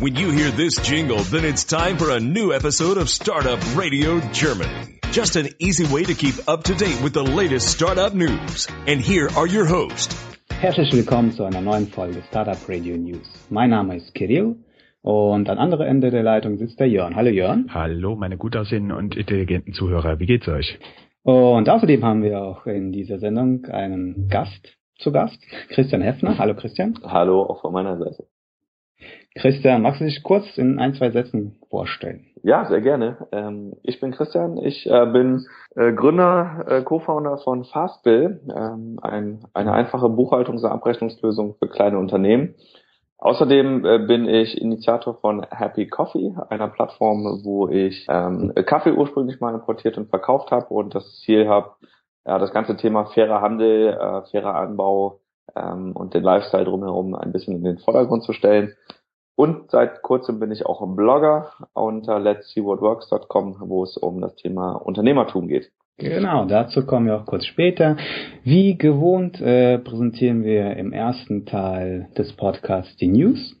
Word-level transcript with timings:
When 0.00 0.14
you 0.14 0.30
hear 0.30 0.52
this 0.52 0.76
jingle, 0.76 1.24
then 1.24 1.44
it's 1.44 1.64
time 1.64 1.98
for 1.98 2.12
a 2.12 2.20
new 2.20 2.52
episode 2.52 2.98
of 2.98 3.08
Startup 3.08 3.58
Radio 3.74 4.20
Germany. 4.30 5.00
Just 5.10 5.34
an 5.34 5.48
easy 5.58 5.92
way 5.92 6.04
to 6.04 6.14
keep 6.14 6.36
up 6.46 6.62
to 6.64 6.74
date 6.76 7.02
with 7.02 7.14
the 7.14 7.24
latest 7.24 7.66
startup 7.66 8.14
news. 8.14 8.68
And 8.86 9.00
here 9.00 9.28
are 9.36 9.48
your 9.48 9.66
hosts. 9.66 10.14
Herzlich 10.50 10.92
willkommen 10.92 11.32
zu 11.32 11.42
einer 11.42 11.60
neuen 11.60 11.88
Folge 11.88 12.22
Startup 12.28 12.58
Radio 12.68 12.96
News. 12.96 13.26
Mein 13.50 13.70
Name 13.70 13.96
ist 13.96 14.14
Kirill 14.14 14.58
und 15.02 15.50
am 15.50 15.58
anderen 15.58 15.88
Ende 15.88 16.12
der 16.12 16.22
Leitung 16.22 16.58
sitzt 16.58 16.78
der 16.78 16.86
Jörn. 16.86 17.16
Hallo 17.16 17.30
Jörn. 17.30 17.66
Hallo, 17.74 18.14
meine 18.14 18.36
gut 18.36 18.54
aussehenden 18.56 18.96
und 18.96 19.16
intelligenten 19.16 19.72
Zuhörer. 19.72 20.20
Wie 20.20 20.26
geht's 20.26 20.46
euch? 20.46 20.78
Und 21.24 21.68
außerdem 21.68 22.04
haben 22.04 22.22
wir 22.22 22.40
auch 22.40 22.66
in 22.66 22.92
dieser 22.92 23.18
Sendung 23.18 23.64
einen 23.64 24.28
Gast 24.28 24.76
zu 24.98 25.10
Gast, 25.10 25.42
Christian 25.70 26.02
Heffner. 26.02 26.38
Hallo 26.38 26.54
Christian. 26.54 26.96
Hallo, 27.02 27.42
auch 27.42 27.62
von 27.62 27.72
meiner 27.72 27.98
Seite. 27.98 28.28
Christian, 29.38 29.82
magst 29.82 30.00
du 30.00 30.04
dich 30.04 30.24
kurz 30.24 30.58
in 30.58 30.80
ein, 30.80 30.94
zwei 30.94 31.10
Sätzen 31.10 31.60
vorstellen? 31.70 32.26
Ja, 32.42 32.64
sehr 32.64 32.80
gerne. 32.80 33.28
Ähm, 33.30 33.74
ich 33.84 34.00
bin 34.00 34.10
Christian, 34.10 34.56
ich 34.56 34.84
äh, 34.90 35.06
bin 35.06 35.46
äh, 35.76 35.92
Gründer, 35.92 36.64
äh, 36.66 36.82
Co-Founder 36.82 37.38
von 37.38 37.64
Fastbill, 37.64 38.40
ähm, 38.52 38.98
ein, 39.00 39.44
eine 39.54 39.72
einfache 39.72 40.06
Buchhaltungs- 40.06 40.64
und 40.64 40.72
Abrechnungslösung 40.72 41.54
für 41.54 41.68
kleine 41.68 41.98
Unternehmen. 41.98 42.56
Außerdem 43.18 43.82
bin 44.06 44.28
ich 44.28 44.60
Initiator 44.60 45.14
von 45.20 45.44
Happy 45.50 45.88
Coffee, 45.88 46.36
einer 46.50 46.68
Plattform, 46.68 47.40
wo 47.42 47.68
ich 47.68 48.06
ähm, 48.08 48.52
Kaffee 48.64 48.92
ursprünglich 48.92 49.40
mal 49.40 49.54
importiert 49.54 49.98
und 49.98 50.08
verkauft 50.08 50.52
habe 50.52 50.66
und 50.66 50.94
das 50.94 51.18
Ziel 51.24 51.48
habe, 51.48 51.70
das 52.24 52.52
ganze 52.52 52.76
Thema 52.76 53.06
fairer 53.06 53.40
Handel, 53.40 54.24
fairer 54.30 54.54
Anbau 54.54 55.18
und 55.52 56.14
den 56.14 56.22
Lifestyle 56.22 56.66
drumherum 56.66 57.16
ein 57.16 57.32
bisschen 57.32 57.56
in 57.56 57.64
den 57.64 57.78
Vordergrund 57.78 58.22
zu 58.22 58.32
stellen. 58.32 58.76
Und 59.38 59.70
seit 59.70 60.02
kurzem 60.02 60.40
bin 60.40 60.50
ich 60.50 60.66
auch 60.66 60.82
ein 60.82 60.96
Blogger 60.96 61.52
unter 61.72 62.18
let's 62.18 62.52
see 62.52 62.60
what 62.60 62.80
works.com, 62.80 63.58
wo 63.60 63.84
es 63.84 63.96
um 63.96 64.20
das 64.20 64.34
Thema 64.34 64.72
Unternehmertum 64.72 65.46
geht. 65.46 65.70
Genau, 65.96 66.44
dazu 66.46 66.84
kommen 66.84 67.06
wir 67.06 67.20
auch 67.20 67.24
kurz 67.24 67.46
später. 67.46 67.96
Wie 68.42 68.76
gewohnt 68.76 69.40
äh, 69.40 69.78
präsentieren 69.78 70.42
wir 70.42 70.76
im 70.76 70.92
ersten 70.92 71.46
Teil 71.46 72.08
des 72.18 72.32
Podcasts 72.32 72.96
die 72.96 73.06
News 73.06 73.54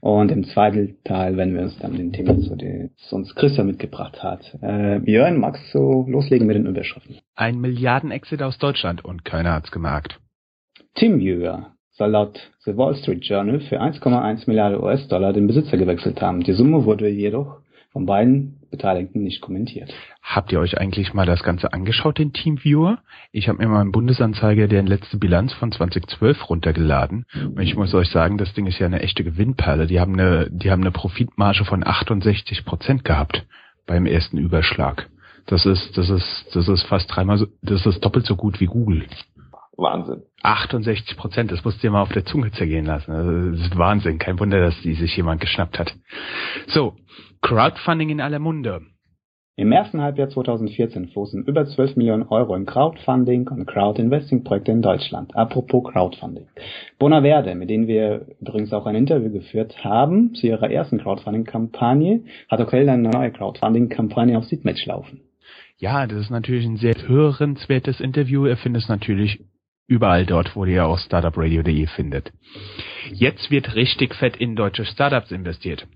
und 0.00 0.30
im 0.30 0.44
zweiten 0.44 0.98
Teil 1.02 1.36
werden 1.36 1.54
wir 1.54 1.62
uns 1.62 1.76
dann 1.80 1.96
den 1.96 2.12
Thema 2.12 2.38
zu 2.38 2.54
den 2.54 2.92
uns 3.10 3.34
Christian 3.34 3.66
mitgebracht 3.66 4.22
hat. 4.22 4.56
Äh, 4.62 4.98
Jörn, 5.10 5.40
magst 5.40 5.74
du 5.74 6.06
loslegen 6.08 6.46
mit 6.46 6.54
den 6.54 6.66
Überschriften? 6.66 7.18
Ein 7.34 7.58
Milliarden-Exit 7.60 8.42
aus 8.42 8.58
Deutschland 8.58 9.04
und 9.04 9.24
keiner 9.24 9.54
hat's 9.54 9.72
gemerkt. 9.72 10.20
TeamViewer 10.94 11.75
soll 11.96 12.10
laut 12.10 12.38
The 12.64 12.76
Wall 12.76 12.94
Street 12.96 13.24
Journal 13.24 13.60
für 13.60 13.80
1,1 13.80 14.44
Milliarden 14.46 14.82
US-Dollar 14.82 15.32
den 15.32 15.46
Besitzer 15.46 15.76
gewechselt 15.76 16.20
haben. 16.20 16.42
Die 16.42 16.52
Summe 16.52 16.84
wurde 16.84 17.08
jedoch 17.08 17.58
von 17.92 18.04
beiden 18.04 18.60
Beteiligten 18.70 19.22
nicht 19.22 19.40
kommentiert. 19.40 19.90
Habt 20.22 20.52
ihr 20.52 20.60
euch 20.60 20.76
eigentlich 20.78 21.14
mal 21.14 21.24
das 21.24 21.42
Ganze 21.42 21.72
angeschaut, 21.72 22.18
den 22.18 22.34
Teamviewer? 22.34 22.98
Ich 23.32 23.48
habe 23.48 23.58
mir 23.58 23.68
mal 23.68 23.80
einen 23.80 23.92
Bundesanzeiger 23.92 24.68
deren 24.68 24.86
letzte 24.86 25.16
Bilanz 25.16 25.54
von 25.54 25.72
2012 25.72 26.50
runtergeladen. 26.50 27.24
Und 27.34 27.60
ich 27.60 27.76
muss 27.76 27.94
euch 27.94 28.10
sagen, 28.10 28.36
das 28.36 28.52
Ding 28.52 28.66
ist 28.66 28.78
ja 28.78 28.86
eine 28.86 29.00
echte 29.00 29.24
Gewinnperle. 29.24 29.86
Die 29.86 29.98
haben 29.98 30.12
eine, 30.12 30.50
die 30.50 30.70
haben 30.70 30.82
eine 30.82 30.90
Profitmarge 30.90 31.64
von 31.64 31.86
68 31.86 32.66
Prozent 32.66 33.04
gehabt 33.04 33.46
beim 33.86 34.04
ersten 34.04 34.36
Überschlag. 34.36 35.08
Das 35.46 35.64
ist, 35.64 35.96
das 35.96 36.10
ist, 36.10 36.46
das 36.52 36.68
ist 36.68 36.82
fast 36.82 37.06
dreimal 37.14 37.38
so, 37.38 37.46
das 37.62 37.86
ist 37.86 38.04
doppelt 38.04 38.26
so 38.26 38.36
gut 38.36 38.60
wie 38.60 38.66
Google. 38.66 39.06
Wahnsinn. 39.76 40.22
68 40.42 41.16
Prozent, 41.16 41.52
das 41.52 41.64
musst 41.64 41.78
du 41.78 41.82
dir 41.82 41.90
mal 41.90 42.02
auf 42.02 42.12
der 42.12 42.24
Zunge 42.24 42.50
zergehen 42.52 42.86
lassen. 42.86 43.12
Also, 43.12 43.50
das 43.50 43.60
ist 43.60 43.78
Wahnsinn. 43.78 44.18
Kein 44.18 44.38
Wunder, 44.38 44.60
dass 44.60 44.80
die 44.82 44.94
sich 44.94 45.16
jemand 45.16 45.40
geschnappt 45.40 45.78
hat. 45.78 45.94
So, 46.68 46.94
Crowdfunding 47.42 48.10
in 48.10 48.20
aller 48.20 48.38
Munde. 48.38 48.82
Im 49.58 49.72
ersten 49.72 50.02
Halbjahr 50.02 50.28
2014 50.28 51.08
flossen 51.08 51.44
über 51.44 51.64
12 51.64 51.96
Millionen 51.96 52.24
Euro 52.24 52.54
in 52.54 52.66
Crowdfunding 52.66 53.48
und 53.48 53.64
Crowdinvesting-Projekte 53.64 54.70
in 54.70 54.82
Deutschland. 54.82 55.34
Apropos 55.34 55.90
Crowdfunding. 55.90 56.46
Bonaverde, 56.98 57.54
mit 57.54 57.70
denen 57.70 57.86
wir 57.86 58.26
übrigens 58.38 58.74
auch 58.74 58.84
ein 58.84 58.94
Interview 58.94 59.32
geführt 59.32 59.82
haben, 59.82 60.34
zu 60.34 60.46
ihrer 60.46 60.70
ersten 60.70 60.98
Crowdfunding-Kampagne, 60.98 62.24
hat 62.50 62.60
aktuell 62.60 62.86
eine 62.86 63.08
neue 63.08 63.32
Crowdfunding-Kampagne 63.32 64.36
auf 64.36 64.44
Seedmatch 64.44 64.84
laufen. 64.84 65.22
Ja, 65.78 66.06
das 66.06 66.18
ist 66.20 66.30
natürlich 66.30 66.66
ein 66.66 66.76
sehr 66.76 67.08
hörenswertes 67.08 68.00
Interview. 68.00 68.44
Er 68.44 68.58
findet 68.58 68.82
es 68.82 68.88
natürlich 68.90 69.42
überall 69.86 70.26
dort, 70.26 70.56
wo 70.56 70.64
ihr 70.64 70.86
auch 70.86 70.98
startupradio.de 70.98 71.86
findet. 71.86 72.32
Jetzt 73.12 73.50
wird 73.50 73.74
richtig 73.74 74.14
fett 74.14 74.36
in 74.36 74.56
deutsche 74.56 74.84
Startups 74.84 75.30
investiert. 75.30 75.86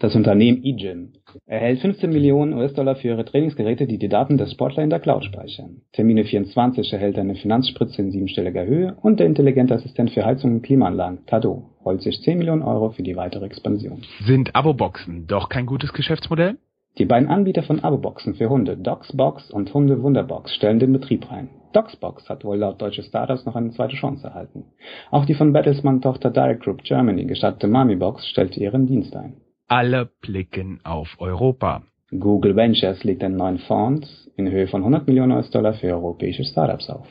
Das 0.00 0.16
Unternehmen 0.16 0.64
eGym 0.64 1.12
erhält 1.44 1.80
15 1.80 2.08
Millionen 2.10 2.54
US-Dollar 2.54 2.96
für 2.96 3.08
ihre 3.08 3.24
Trainingsgeräte, 3.26 3.86
die 3.86 3.98
die 3.98 4.08
Daten 4.08 4.38
der 4.38 4.46
Sportler 4.46 4.82
in 4.82 4.88
der 4.88 4.98
Cloud 4.98 5.24
speichern. 5.24 5.82
Termine 5.92 6.24
24 6.24 6.90
erhält 6.90 7.18
eine 7.18 7.34
Finanzspritze 7.34 8.00
in 8.00 8.10
siebenstelliger 8.10 8.64
Höhe 8.64 8.96
und 9.02 9.20
der 9.20 9.26
intelligente 9.26 9.74
Assistent 9.74 10.10
für 10.12 10.24
Heizung 10.24 10.54
und 10.54 10.62
Klimaanlagen, 10.62 11.26
Tado, 11.26 11.64
holt 11.84 12.00
sich 12.00 12.22
10 12.22 12.38
Millionen 12.38 12.62
Euro 12.62 12.92
für 12.92 13.02
die 13.02 13.16
weitere 13.16 13.44
Expansion. 13.44 14.00
Sind 14.24 14.56
Abo-Boxen 14.56 15.26
doch 15.26 15.50
kein 15.50 15.66
gutes 15.66 15.92
Geschäftsmodell? 15.92 16.56
Die 16.98 17.04
beiden 17.04 17.28
Anbieter 17.28 17.62
von 17.62 17.80
Abo-Boxen 17.80 18.34
für 18.34 18.50
Hunde, 18.50 18.76
Dogsbox 18.76 19.50
und 19.50 19.72
Hunde 19.72 20.02
Wunderbox, 20.02 20.54
stellen 20.54 20.80
den 20.80 20.92
Betrieb 20.92 21.30
ein. 21.30 21.48
Dogsbox 21.72 22.28
hat 22.28 22.44
wohl 22.44 22.58
laut 22.58 22.82
deutsche 22.82 23.02
Startups 23.02 23.46
noch 23.46 23.54
eine 23.54 23.70
zweite 23.70 23.96
Chance 23.96 24.26
erhalten. 24.26 24.64
Auch 25.10 25.24
die 25.24 25.34
von 25.34 25.52
Bertelsmann-Tochter 25.52 26.30
Direct 26.30 26.64
Group 26.64 26.82
Germany 26.82 27.24
gestattete 27.26 27.68
Mamibox 27.68 28.26
stellte 28.28 28.58
ihren 28.60 28.86
Dienst 28.86 29.14
ein. 29.14 29.36
Alle 29.68 30.10
blicken 30.20 30.80
auf 30.82 31.08
Europa. 31.18 31.82
Google 32.10 32.56
Ventures 32.56 33.04
legt 33.04 33.22
einen 33.22 33.36
neuen 33.36 33.58
Fonds 33.58 34.28
in 34.36 34.50
Höhe 34.50 34.66
von 34.66 34.80
100 34.80 35.06
Millionen 35.06 35.32
US-Dollar 35.32 35.74
für 35.74 35.94
europäische 35.94 36.44
Startups 36.44 36.90
auf. 36.90 37.06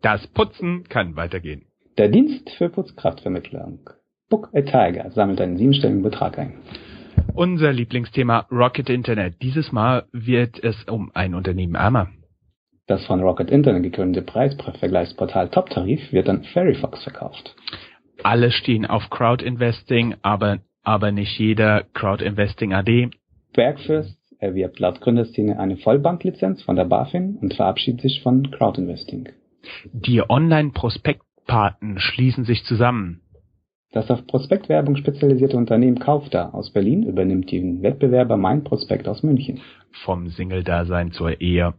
Das 0.00 0.26
Putzen 0.28 0.84
kann 0.88 1.14
weitergehen. 1.14 1.66
Der 1.98 2.08
Dienst 2.08 2.48
für 2.56 2.70
Putzkraftvermittlung 2.70 3.80
Book 4.30 4.48
a 4.54 4.62
Tiger 4.62 5.10
sammelt 5.10 5.40
einen 5.40 5.58
siebenstelligen 5.58 6.02
Betrag 6.02 6.38
ein. 6.38 6.54
Unser 7.34 7.72
Lieblingsthema 7.72 8.46
Rocket 8.50 8.88
Internet. 8.90 9.42
Dieses 9.42 9.72
Mal 9.72 10.04
wird 10.12 10.62
es 10.62 10.84
um 10.84 11.10
ein 11.14 11.34
Unternehmen 11.34 11.74
ärmer. 11.74 12.08
Das 12.86 13.04
von 13.06 13.22
Rocket 13.22 13.50
Internet 13.50 13.82
gegründete 13.82 14.26
Preisvergleichsportal 14.26 15.48
Top-Tarif 15.48 16.12
wird 16.12 16.28
an 16.28 16.44
Fairyfox 16.44 17.02
verkauft. 17.02 17.56
Alle 18.22 18.50
stehen 18.50 18.86
auf 18.86 19.10
Crowd-Investing, 19.10 20.16
aber, 20.22 20.58
aber 20.82 21.10
nicht 21.10 21.38
jeder 21.38 21.84
Crowd-Investing 21.94 22.74
AD. 22.74 23.10
Bergfürst 23.54 24.18
erwirbt 24.38 24.78
laut 24.78 25.00
Gründerszene 25.00 25.58
eine 25.58 25.76
Vollbanklizenz 25.78 26.62
von 26.62 26.76
der 26.76 26.84
BaFin 26.84 27.36
und 27.40 27.54
verabschiedet 27.54 28.02
sich 28.02 28.22
von 28.22 28.50
Crowd-Investing. 28.50 29.30
Die 29.92 30.22
Online-Prospektpaten 30.28 31.98
schließen 31.98 32.44
sich 32.44 32.64
zusammen. 32.64 33.22
Das 33.94 34.10
auf 34.10 34.26
Prospektwerbung 34.26 34.96
spezialisierte 34.96 35.56
Unternehmen 35.56 36.00
Kaufda 36.00 36.48
aus 36.50 36.72
Berlin 36.72 37.04
übernimmt 37.04 37.52
den 37.52 37.80
Wettbewerber 37.84 38.36
Mein 38.36 38.64
Prospekt 38.64 39.06
aus 39.06 39.22
München. 39.22 39.60
Vom 40.04 40.30
Single-Dasein 40.30 41.12
zur 41.12 41.40
Ehe. 41.40 41.74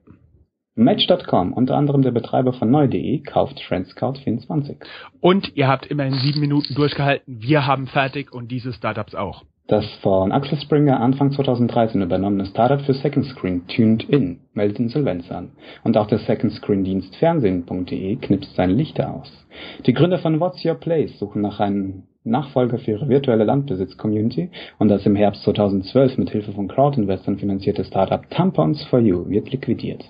Match.com, 0.75 1.51
unter 1.51 1.75
anderem 1.75 2.03
der 2.03 2.11
Betreiber 2.11 2.53
von 2.53 2.71
neu.de, 2.71 3.19
kauft 3.19 3.57
Trendscout24. 3.59 4.77
Und 5.19 5.57
ihr 5.57 5.67
habt 5.67 5.87
immerhin 5.87 6.13
sieben 6.13 6.39
Minuten 6.39 6.73
durchgehalten. 6.73 7.41
Wir 7.41 7.67
haben 7.67 7.87
fertig 7.87 8.31
und 8.31 8.49
diese 8.49 8.71
Startups 8.71 9.13
auch. 9.13 9.43
Das 9.67 9.83
von 10.03 10.31
Axel 10.31 10.59
Springer 10.59 10.99
Anfang 10.99 11.31
2013 11.31 11.99
übernommene 12.03 12.45
Startup 12.45 12.79
für 12.81 12.93
Second 12.93 13.25
Screen 13.25 13.65
Tuned 13.65 14.03
In 14.03 14.41
meldet 14.53 14.77
Insolvenz 14.77 15.31
an. 15.31 15.53
Und 15.83 15.97
auch 15.97 16.05
der 16.05 16.19
Second 16.19 16.53
Screen 16.53 16.83
Dienst 16.83 17.15
Fernsehen.de 17.15 18.15
knipst 18.17 18.55
seine 18.55 18.73
Lichter 18.73 19.11
aus. 19.11 19.47
Die 19.87 19.93
Gründer 19.93 20.19
von 20.19 20.39
What's 20.39 20.63
Your 20.63 20.75
Place 20.75 21.17
suchen 21.17 21.41
nach 21.41 21.59
einem 21.59 22.03
Nachfolger 22.23 22.77
für 22.77 22.91
ihre 22.91 23.09
virtuelle 23.09 23.43
Landbesitz-Community 23.43 24.51
und 24.77 24.89
das 24.89 25.03
im 25.07 25.15
Herbst 25.15 25.41
2012 25.43 26.19
mit 26.19 26.29
Hilfe 26.29 26.51
von 26.51 26.67
Crowdinvestern 26.67 27.39
finanzierte 27.39 27.85
Startup 27.85 28.21
Tampons 28.29 28.83
for 28.85 28.99
You 28.99 29.27
wird 29.27 29.51
liquidiert. 29.51 30.05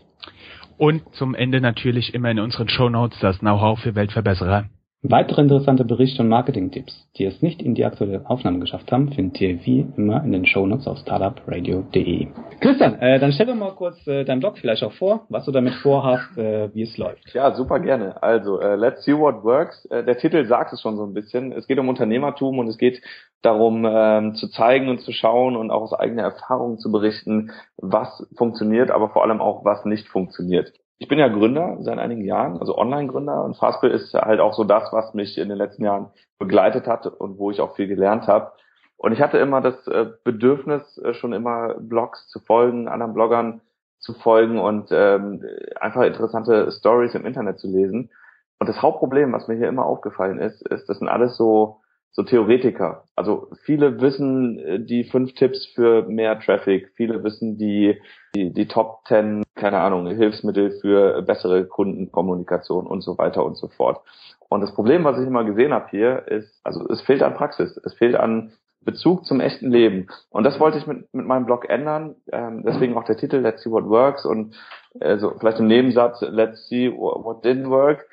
Und 0.78 1.02
zum 1.14 1.34
Ende 1.34 1.62
natürlich 1.62 2.14
immer 2.14 2.30
in 2.30 2.40
unseren 2.40 2.68
Shownotes 2.68 3.20
das 3.22 3.40
Know-how 3.40 3.80
für 3.80 3.96
Weltverbesserer. 3.96 4.66
Weitere 5.08 5.42
interessante 5.42 5.86
Berichte 5.86 6.24
und 6.24 6.30
Marketing-Tipps, 6.30 7.08
die 7.18 7.26
es 7.26 7.44
nicht 7.44 7.62
in 7.62 7.76
die 7.76 7.86
aktuelle 7.86 8.28
Aufnahme 8.28 8.58
geschafft 8.58 8.92
haben, 8.92 9.12
findet 9.12 9.40
ihr 9.40 9.64
wie 9.64 9.86
immer 9.98 10.24
in 10.24 10.32
den 10.32 10.48
Shownotes 10.48 10.88
auf 10.88 10.98
startupradio.de. 10.98 12.30
Christian, 12.60 13.00
äh, 13.00 13.20
dann 13.20 13.32
stell 13.32 13.46
doch 13.46 13.54
mal 13.54 13.76
kurz 13.76 13.96
äh, 14.08 14.24
deinen 14.26 14.40
Blog 14.40 14.58
vielleicht 14.58 14.84
auch 14.84 14.94
vor, 14.94 15.28
was 15.30 15.46
du 15.46 15.52
damit 15.52 15.76
vorhast, 15.76 16.36
äh, 16.40 16.74
wie 16.74 16.82
es 16.82 16.98
läuft. 16.98 17.36
Ja, 17.36 17.54
super 17.54 17.80
gerne. 17.80 18.24
Also, 18.24 18.60
äh, 18.60 18.76
Let's 18.76 19.04
See 19.06 19.16
What 19.16 19.44
Works. 19.44 19.86
Äh, 19.92 20.04
der 20.04 20.18
Titel 20.18 20.44
sagt 20.48 20.74
es 20.74 20.82
schon 20.82 20.98
so 20.98 21.06
ein 21.06 21.14
bisschen. 21.14 21.52
Es 21.52 21.68
geht 21.68 21.78
um 21.78 21.88
Unternehmertum 21.88 22.58
und 22.58 22.68
es 22.68 22.80
geht 22.80 23.00
darum 23.44 23.86
ähm, 23.88 24.34
zu 24.34 24.48
zeigen 24.48 24.90
und 24.90 25.02
zu 25.02 25.12
schauen 25.12 25.56
und 25.56 25.70
auch 25.70 25.84
aus 25.84 25.94
eigener 25.94 26.24
Erfahrung 26.24 26.80
zu 26.80 26.92
berichten, 26.92 27.52
was 27.78 28.28
funktioniert, 28.36 28.90
aber 28.90 29.10
vor 29.10 29.22
allem 29.22 29.40
auch, 29.40 29.64
was 29.66 29.86
nicht 29.86 30.08
funktioniert. 30.08 30.74
Ich 30.98 31.08
bin 31.10 31.20
ja 31.20 31.28
Gründer 31.28 31.78
seit 31.82 32.00
einigen 32.00 32.24
Jahren, 32.24 32.58
also 32.60 32.78
Online-Gründer 32.78 33.44
und 33.44 33.58
Fastbill 33.58 33.92
ist 33.92 34.14
halt 34.14 34.40
auch 34.40 34.54
so 34.54 34.64
das, 34.64 34.94
was 34.94 35.14
mich 35.14 35.38
in 35.38 35.50
den 35.50 35.58
letzten 35.58 35.84
Jahren 35.84 36.08
begleitet 36.40 36.88
hat 36.88 37.06
und 37.06 37.38
wo 37.38 37.52
ich 37.52 37.60
auch 37.60 37.76
viel 37.76 37.88
gelernt 37.88 38.28
habe. 38.28 38.54
Und 38.98 39.12
ich 39.12 39.22
hatte 39.22 39.38
immer 39.38 39.60
das 39.60 39.88
äh, 39.88 40.08
Bedürfnis, 40.24 40.98
äh, 41.00 41.14
schon 41.14 41.34
immer 41.34 41.76
Blogs 41.80 42.28
zu 42.30 42.40
folgen, 42.40 42.88
anderen 42.88 43.14
Bloggern 43.14 43.62
zu 44.00 44.14
folgen 44.14 44.60
und 44.60 44.90
ähm, 44.92 45.44
einfach 45.80 46.04
interessante 46.04 46.72
Stories 46.72 47.14
im 47.14 47.26
Internet 47.26 47.60
zu 47.60 47.68
lesen. 47.68 48.12
Und 48.60 48.70
das 48.70 48.82
Hauptproblem, 48.82 49.34
was 49.34 49.48
mir 49.48 49.56
hier 49.56 49.68
immer 49.68 49.86
aufgefallen 49.86 50.40
ist, 50.40 50.62
ist, 50.68 50.88
das 50.88 51.00
sind 51.00 51.10
alles 51.10 51.36
so 51.36 51.82
so 52.16 52.24
Theoretiker. 52.24 53.04
Also 53.16 53.50
viele 53.66 54.00
wissen 54.00 54.58
äh, 54.60 54.80
die 54.80 55.04
fünf 55.04 55.34
Tipps 55.34 55.66
für 55.76 56.04
mehr 56.04 56.40
Traffic, 56.40 56.92
viele 56.96 57.24
wissen 57.24 57.58
die, 57.58 58.00
die, 58.34 58.54
die 58.54 58.68
Top 58.68 59.04
Ten, 59.06 59.44
keine 59.56 59.80
Ahnung, 59.80 60.08
Hilfsmittel 60.08 60.80
für 60.80 61.22
bessere 61.24 61.66
Kundenkommunikation 61.66 62.88
und 62.88 63.02
so 63.02 63.18
weiter 63.18 63.46
und 63.46 63.58
so 63.58 63.68
fort. 63.68 64.02
Und 64.48 64.62
das 64.62 64.74
Problem, 64.74 65.04
was 65.04 65.20
ich 65.20 65.28
immer 65.28 65.44
gesehen 65.44 65.74
habe 65.74 65.88
hier, 65.90 66.28
ist, 66.28 66.62
also 66.64 66.88
es 66.88 67.02
fehlt 67.02 67.22
an 67.22 67.34
Praxis, 67.34 67.78
es 67.84 67.94
fehlt 67.96 68.16
an 68.16 68.54
Bezug 68.82 69.26
zum 69.26 69.42
echten 69.42 69.70
Leben. 69.70 70.08
Und 70.30 70.46
das 70.46 70.60
wollte 70.60 70.78
ich 70.78 70.88
mit, 70.88 71.14
mit 71.14 71.26
meinem 71.26 71.46
Blog 71.46 71.68
ändern. 71.68 72.16
Ähm, 72.32 72.64
deswegen 72.64 72.96
auch 72.96 73.04
der 73.04 73.18
Titel 73.18 73.38
Let's 73.38 73.64
See 73.64 73.72
What 73.72 73.90
Works 73.90 74.26
und 74.26 74.56
äh, 75.02 75.18
so 75.18 75.34
vielleicht 75.38 75.60
im 75.60 75.68
Nebensatz 75.68 76.22
Let's 76.22 76.70
See 76.70 76.94
What 76.96 77.44
Didn't 77.44 77.70
Work 77.70 78.06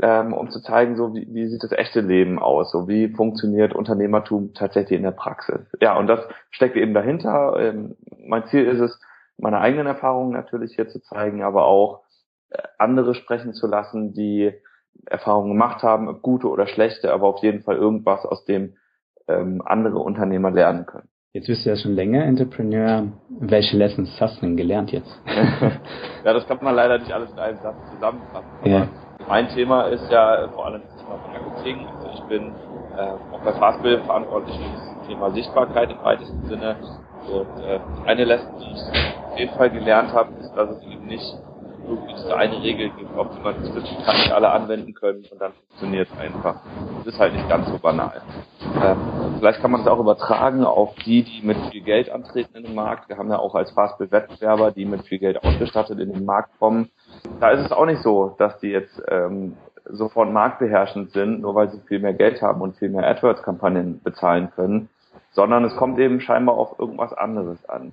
ähm, 0.00 0.32
um 0.32 0.50
zu 0.50 0.60
zeigen, 0.60 0.96
so 0.96 1.14
wie, 1.14 1.26
wie 1.32 1.46
sieht 1.48 1.62
das 1.62 1.72
echte 1.72 2.00
Leben 2.00 2.38
aus, 2.38 2.70
so 2.70 2.88
wie 2.88 3.08
funktioniert 3.08 3.74
Unternehmertum 3.74 4.52
tatsächlich 4.54 4.96
in 4.96 5.04
der 5.04 5.12
Praxis. 5.12 5.60
Ja, 5.80 5.96
und 5.96 6.06
das 6.06 6.20
steckt 6.50 6.76
eben 6.76 6.94
dahinter. 6.94 7.56
Ähm, 7.58 7.96
mein 8.18 8.46
Ziel 8.46 8.64
ist 8.64 8.80
es, 8.80 9.00
meine 9.38 9.60
eigenen 9.60 9.86
Erfahrungen 9.86 10.32
natürlich 10.32 10.74
hier 10.74 10.88
zu 10.88 11.00
zeigen, 11.00 11.42
aber 11.42 11.66
auch 11.66 12.02
äh, 12.50 12.58
andere 12.78 13.14
sprechen 13.14 13.54
zu 13.54 13.66
lassen, 13.66 14.12
die 14.12 14.52
Erfahrungen 15.06 15.50
gemacht 15.50 15.82
haben, 15.82 16.20
gute 16.22 16.48
oder 16.48 16.66
schlechte, 16.66 17.12
aber 17.12 17.26
auf 17.26 17.42
jeden 17.42 17.62
Fall 17.62 17.76
irgendwas, 17.76 18.24
aus 18.24 18.44
dem 18.44 18.76
ähm, 19.28 19.62
andere 19.64 19.98
Unternehmer 19.98 20.50
lernen 20.50 20.86
können. 20.86 21.08
Jetzt 21.32 21.46
bist 21.46 21.64
du 21.64 21.70
ja 21.70 21.76
schon 21.76 21.94
länger 21.94 22.24
Entrepreneur. 22.24 23.04
Welche 23.30 23.78
Lessons 23.78 24.10
hast 24.20 24.36
du 24.36 24.46
denn 24.46 24.56
gelernt 24.56 24.92
jetzt? 24.92 25.18
ja, 26.24 26.32
das 26.34 26.46
kann 26.46 26.58
man 26.62 26.74
leider 26.74 26.98
nicht 26.98 27.10
alles 27.10 27.30
in 27.30 27.38
einem 27.38 27.58
Satz 27.62 27.76
zusammenfassen. 27.90 28.48
Ja. 28.64 28.88
Mein 29.28 29.48
Thema 29.48 29.82
ist 29.84 30.10
ja 30.10 30.48
vor 30.54 30.66
allem 30.66 30.82
das 30.82 30.96
Thema 31.02 31.18
Marketing. 31.26 31.86
Also 31.88 32.08
ich 32.14 32.22
bin 32.28 32.54
äh, 32.96 33.34
auch 33.34 33.40
bei 33.44 33.52
Fastbill 33.52 34.00
verantwortlich 34.04 34.56
für 34.56 34.70
das 34.98 35.06
Thema 35.08 35.30
Sichtbarkeit 35.30 35.90
im 35.90 36.02
weitesten 36.02 36.48
Sinne. 36.48 36.76
Und 37.28 37.62
äh, 37.62 37.80
eine 38.06 38.24
Lesson, 38.24 38.58
die 38.58 38.72
ich 38.72 39.30
auf 39.32 39.38
jeden 39.38 39.56
Fall 39.56 39.70
gelernt 39.70 40.12
habe, 40.12 40.30
ist, 40.40 40.52
dass 40.56 40.70
es 40.70 40.82
eben 40.82 41.06
nicht 41.06 41.36
irgendwie 41.86 42.14
diese 42.14 42.36
eine 42.36 42.62
Regel 42.62 42.90
gibt, 42.90 43.16
auf 43.16 43.28
die 43.34 43.42
man 43.42 43.54
das 43.62 44.04
kann 44.04 44.16
nicht 44.16 44.32
alle 44.32 44.50
anwenden 44.50 44.94
können 44.94 45.24
und 45.30 45.40
dann 45.40 45.52
funktioniert 45.52 46.08
es 46.12 46.18
einfach. 46.18 46.56
Das 47.04 47.14
ist 47.14 47.20
halt 47.20 47.34
nicht 47.34 47.48
ganz 47.48 47.68
so 47.68 47.78
banal. 47.78 48.22
Ähm, 48.82 48.96
vielleicht 49.38 49.60
kann 49.60 49.70
man 49.70 49.80
es 49.80 49.86
auch 49.86 49.98
übertragen 49.98 50.64
auf 50.64 50.94
die, 51.04 51.22
die 51.22 51.46
mit 51.46 51.56
viel 51.70 51.82
Geld 51.82 52.10
antreten 52.10 52.56
in 52.56 52.64
den 52.64 52.74
Markt. 52.74 53.08
Wir 53.08 53.18
haben 53.18 53.30
ja 53.30 53.38
auch 53.38 53.54
als 53.54 53.70
Fastbill-Wettbewerber, 53.72 54.70
die 54.70 54.84
mit 54.84 55.06
viel 55.06 55.18
Geld 55.18 55.42
ausgestattet 55.44 55.98
in 55.98 56.12
den 56.12 56.24
Markt 56.24 56.58
kommen. 56.58 56.90
Da 57.40 57.50
ist 57.50 57.64
es 57.64 57.72
auch 57.72 57.86
nicht 57.86 58.02
so, 58.02 58.34
dass 58.38 58.58
die 58.60 58.68
jetzt 58.68 59.02
ähm, 59.08 59.56
sofort 59.86 60.30
marktbeherrschend 60.30 61.10
sind, 61.12 61.40
nur 61.40 61.54
weil 61.54 61.70
sie 61.70 61.80
viel 61.86 61.98
mehr 61.98 62.14
Geld 62.14 62.40
haben 62.42 62.60
und 62.60 62.76
viel 62.76 62.88
mehr 62.88 63.06
AdWords-Kampagnen 63.08 64.00
bezahlen 64.02 64.50
können, 64.54 64.88
sondern 65.32 65.64
es 65.64 65.76
kommt 65.76 65.98
eben 65.98 66.20
scheinbar 66.20 66.56
auf 66.56 66.78
irgendwas 66.78 67.12
anderes 67.12 67.64
an. 67.68 67.92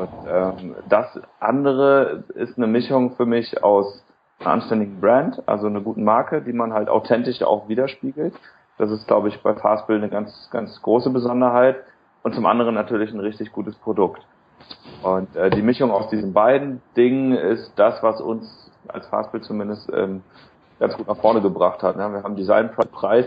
Und 0.00 0.08
ähm, 0.26 0.74
das 0.88 1.06
andere 1.40 2.24
ist 2.34 2.56
eine 2.56 2.66
Mischung 2.66 3.16
für 3.16 3.26
mich 3.26 3.62
aus 3.62 4.02
einer 4.38 4.52
anständigen 4.52 4.98
Brand, 4.98 5.42
also 5.46 5.66
einer 5.66 5.82
guten 5.82 6.04
Marke, 6.04 6.40
die 6.40 6.54
man 6.54 6.72
halt 6.72 6.88
authentisch 6.88 7.42
auch 7.42 7.68
widerspiegelt. 7.68 8.34
Das 8.78 8.90
ist, 8.90 9.06
glaube 9.06 9.28
ich, 9.28 9.42
bei 9.42 9.54
Fastbill 9.54 9.98
eine 9.98 10.08
ganz, 10.08 10.48
ganz 10.50 10.80
große 10.80 11.10
Besonderheit. 11.10 11.76
Und 12.22 12.34
zum 12.34 12.46
anderen 12.46 12.74
natürlich 12.74 13.12
ein 13.12 13.20
richtig 13.20 13.52
gutes 13.52 13.74
Produkt. 13.76 14.22
Und 15.02 15.34
äh, 15.36 15.50
die 15.50 15.62
Mischung 15.62 15.90
aus 15.90 16.08
diesen 16.08 16.32
beiden 16.32 16.80
Dingen 16.96 17.32
ist 17.32 17.72
das, 17.76 18.02
was 18.02 18.20
uns 18.20 18.70
als 18.88 19.06
Fastbill 19.08 19.42
zumindest 19.42 19.90
ähm, 19.92 20.22
ganz 20.78 20.96
gut 20.96 21.08
nach 21.08 21.16
vorne 21.18 21.42
gebracht 21.42 21.82
hat. 21.82 21.96
Ne? 21.96 22.10
Wir 22.12 22.22
haben 22.22 22.36
Designpreis 22.36 23.26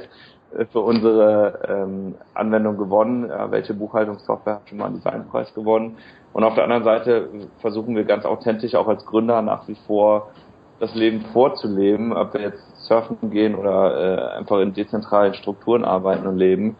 für 0.72 0.80
unsere 0.80 1.60
ähm, 1.68 2.16
Anwendung 2.34 2.78
gewonnen. 2.78 3.28
Ja, 3.30 3.50
welche 3.52 3.74
Buchhaltungssoftware 3.74 4.56
hat 4.56 4.70
schon 4.70 4.78
mal 4.78 4.86
einen 4.86 4.96
Designpreis 4.96 5.54
gewonnen? 5.54 5.98
Und 6.34 6.44
auf 6.44 6.56
der 6.56 6.64
anderen 6.64 6.84
Seite 6.84 7.30
versuchen 7.60 7.96
wir 7.96 8.06
ganz 8.06 8.26
authentisch 8.26 8.76
auch 8.76 8.88
als 8.88 9.06
Gründer 9.06 9.42
nach 9.42 9.68
wie 9.68 9.78
vor 9.88 10.32
das 10.80 10.96
Leben 10.96 11.22
vorzuleben, 11.32 12.14
ob 12.14 12.34
wir 12.34 12.42
jetzt 12.42 12.86
surfen 12.86 13.32
gehen 13.32 13.56
oder 13.56 14.36
äh, 14.36 14.38
einfach 14.40 14.60
in 14.60 14.74
dezentralen 14.74 15.34
Strukturen 15.34 15.86
arbeiten 15.86 16.28
und 16.28 16.38
leben, 16.38 16.76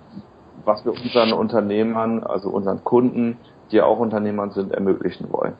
was 0.66 0.84
wir 0.84 0.92
unseren 0.92 1.34
Unternehmern, 1.34 2.24
also 2.24 2.50
unseren 2.50 2.84
Kunden, 2.84 3.38
die 3.72 3.82
auch 3.82 4.00
Unternehmern 4.00 4.52
sind, 4.52 4.74
ermöglichen 4.74 5.32
wollen. 5.32 5.54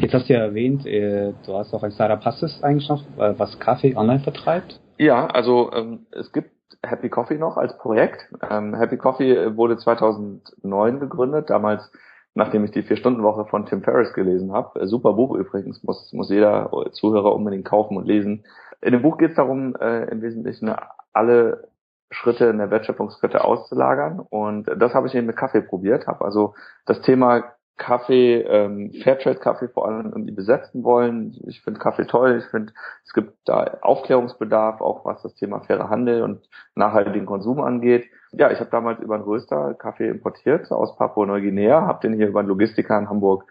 Jetzt 0.00 0.14
hast 0.14 0.28
du 0.28 0.32
ja 0.32 0.40
erwähnt, 0.40 0.86
äh, 0.86 1.32
du 1.46 1.54
hast 1.54 1.72
auch 1.72 1.82
ein 1.82 1.92
Startup, 1.92 2.24
hast 2.24 2.42
es 2.42 2.62
eigentlich 2.62 2.88
noch, 2.88 3.02
äh, 3.18 3.34
was 3.38 3.58
Kaffee 3.60 3.96
online 3.96 4.20
vertreibt? 4.20 4.80
Ja, 4.98 5.26
also 5.26 5.70
ähm, 5.72 6.06
es 6.10 6.32
gibt 6.32 6.50
Happy 6.84 7.08
Coffee 7.08 7.38
noch 7.38 7.56
als 7.56 7.76
Projekt. 7.78 8.28
Ähm, 8.48 8.74
Happy 8.74 8.96
Coffee 8.96 9.56
wurde 9.56 9.76
2009 9.76 11.00
gegründet, 11.00 11.50
damals 11.50 11.90
nachdem 12.34 12.64
ich 12.64 12.70
die 12.70 12.82
Vier-Stunden-Woche 12.82 13.46
von 13.46 13.66
Tim 13.66 13.82
Ferriss 13.82 14.12
gelesen 14.12 14.52
habe. 14.52 14.80
Äh, 14.80 14.86
super 14.86 15.12
Buch 15.14 15.34
übrigens, 15.34 15.82
muss, 15.82 16.12
muss 16.12 16.30
jeder 16.30 16.70
Zuhörer 16.92 17.34
unbedingt 17.34 17.64
kaufen 17.64 17.96
und 17.96 18.06
lesen. 18.06 18.44
In 18.80 18.92
dem 18.92 19.02
Buch 19.02 19.18
geht 19.18 19.30
es 19.30 19.36
darum, 19.36 19.74
äh, 19.76 20.04
im 20.04 20.22
Wesentlichen 20.22 20.72
alle 21.12 21.68
Schritte 22.10 22.46
in 22.46 22.58
der 22.58 22.70
Wertschöpfungskette 22.70 23.44
auszulagern. 23.44 24.20
Und 24.20 24.70
das 24.76 24.94
habe 24.94 25.08
ich 25.08 25.14
eben 25.14 25.26
mit 25.26 25.36
Kaffee 25.36 25.62
probiert, 25.62 26.06
habe 26.06 26.24
also 26.24 26.54
das 26.86 27.00
Thema 27.02 27.52
Kaffee, 27.78 28.42
ähm, 28.42 28.92
Fairtrade-Kaffee 29.02 29.68
vor 29.68 29.86
allem 29.86 30.06
irgendwie 30.06 30.32
besetzen 30.32 30.82
wollen. 30.84 31.34
Ich 31.46 31.62
finde 31.62 31.80
Kaffee 31.80 32.06
toll. 32.06 32.38
Ich 32.44 32.50
finde, 32.50 32.72
es 33.04 33.12
gibt 33.14 33.32
da 33.44 33.78
Aufklärungsbedarf, 33.80 34.80
auch 34.80 35.04
was 35.04 35.22
das 35.22 35.34
Thema 35.36 35.60
fairer 35.60 35.88
Handel 35.88 36.22
und 36.22 36.48
nachhaltigen 36.74 37.24
Konsum 37.26 37.60
angeht. 37.60 38.06
Ja, 38.32 38.50
ich 38.50 38.60
habe 38.60 38.70
damals 38.70 39.00
über 39.00 39.14
einen 39.14 39.24
Röster 39.24 39.74
Kaffee 39.74 40.08
importiert 40.08 40.70
aus 40.70 40.96
Papua-Neuguinea, 40.96 41.86
habe 41.86 42.00
den 42.06 42.16
hier 42.16 42.28
über 42.28 42.40
einen 42.40 42.48
Logistiker 42.48 42.98
in 42.98 43.08
Hamburg 43.08 43.44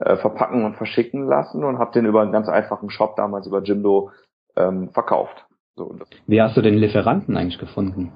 äh, 0.00 0.16
verpacken 0.16 0.64
und 0.64 0.76
verschicken 0.76 1.26
lassen 1.26 1.64
und 1.64 1.78
habe 1.78 1.92
den 1.92 2.06
über 2.06 2.22
einen 2.22 2.32
ganz 2.32 2.48
einfachen 2.48 2.90
Shop 2.90 3.16
damals 3.16 3.46
über 3.46 3.62
Jimdo 3.62 4.10
ähm, 4.56 4.90
verkauft. 4.90 5.46
So, 5.76 5.94
Wie 6.26 6.42
hast 6.42 6.56
du 6.56 6.60
den 6.60 6.74
Lieferanten 6.74 7.36
eigentlich 7.36 7.58
gefunden? 7.58 8.12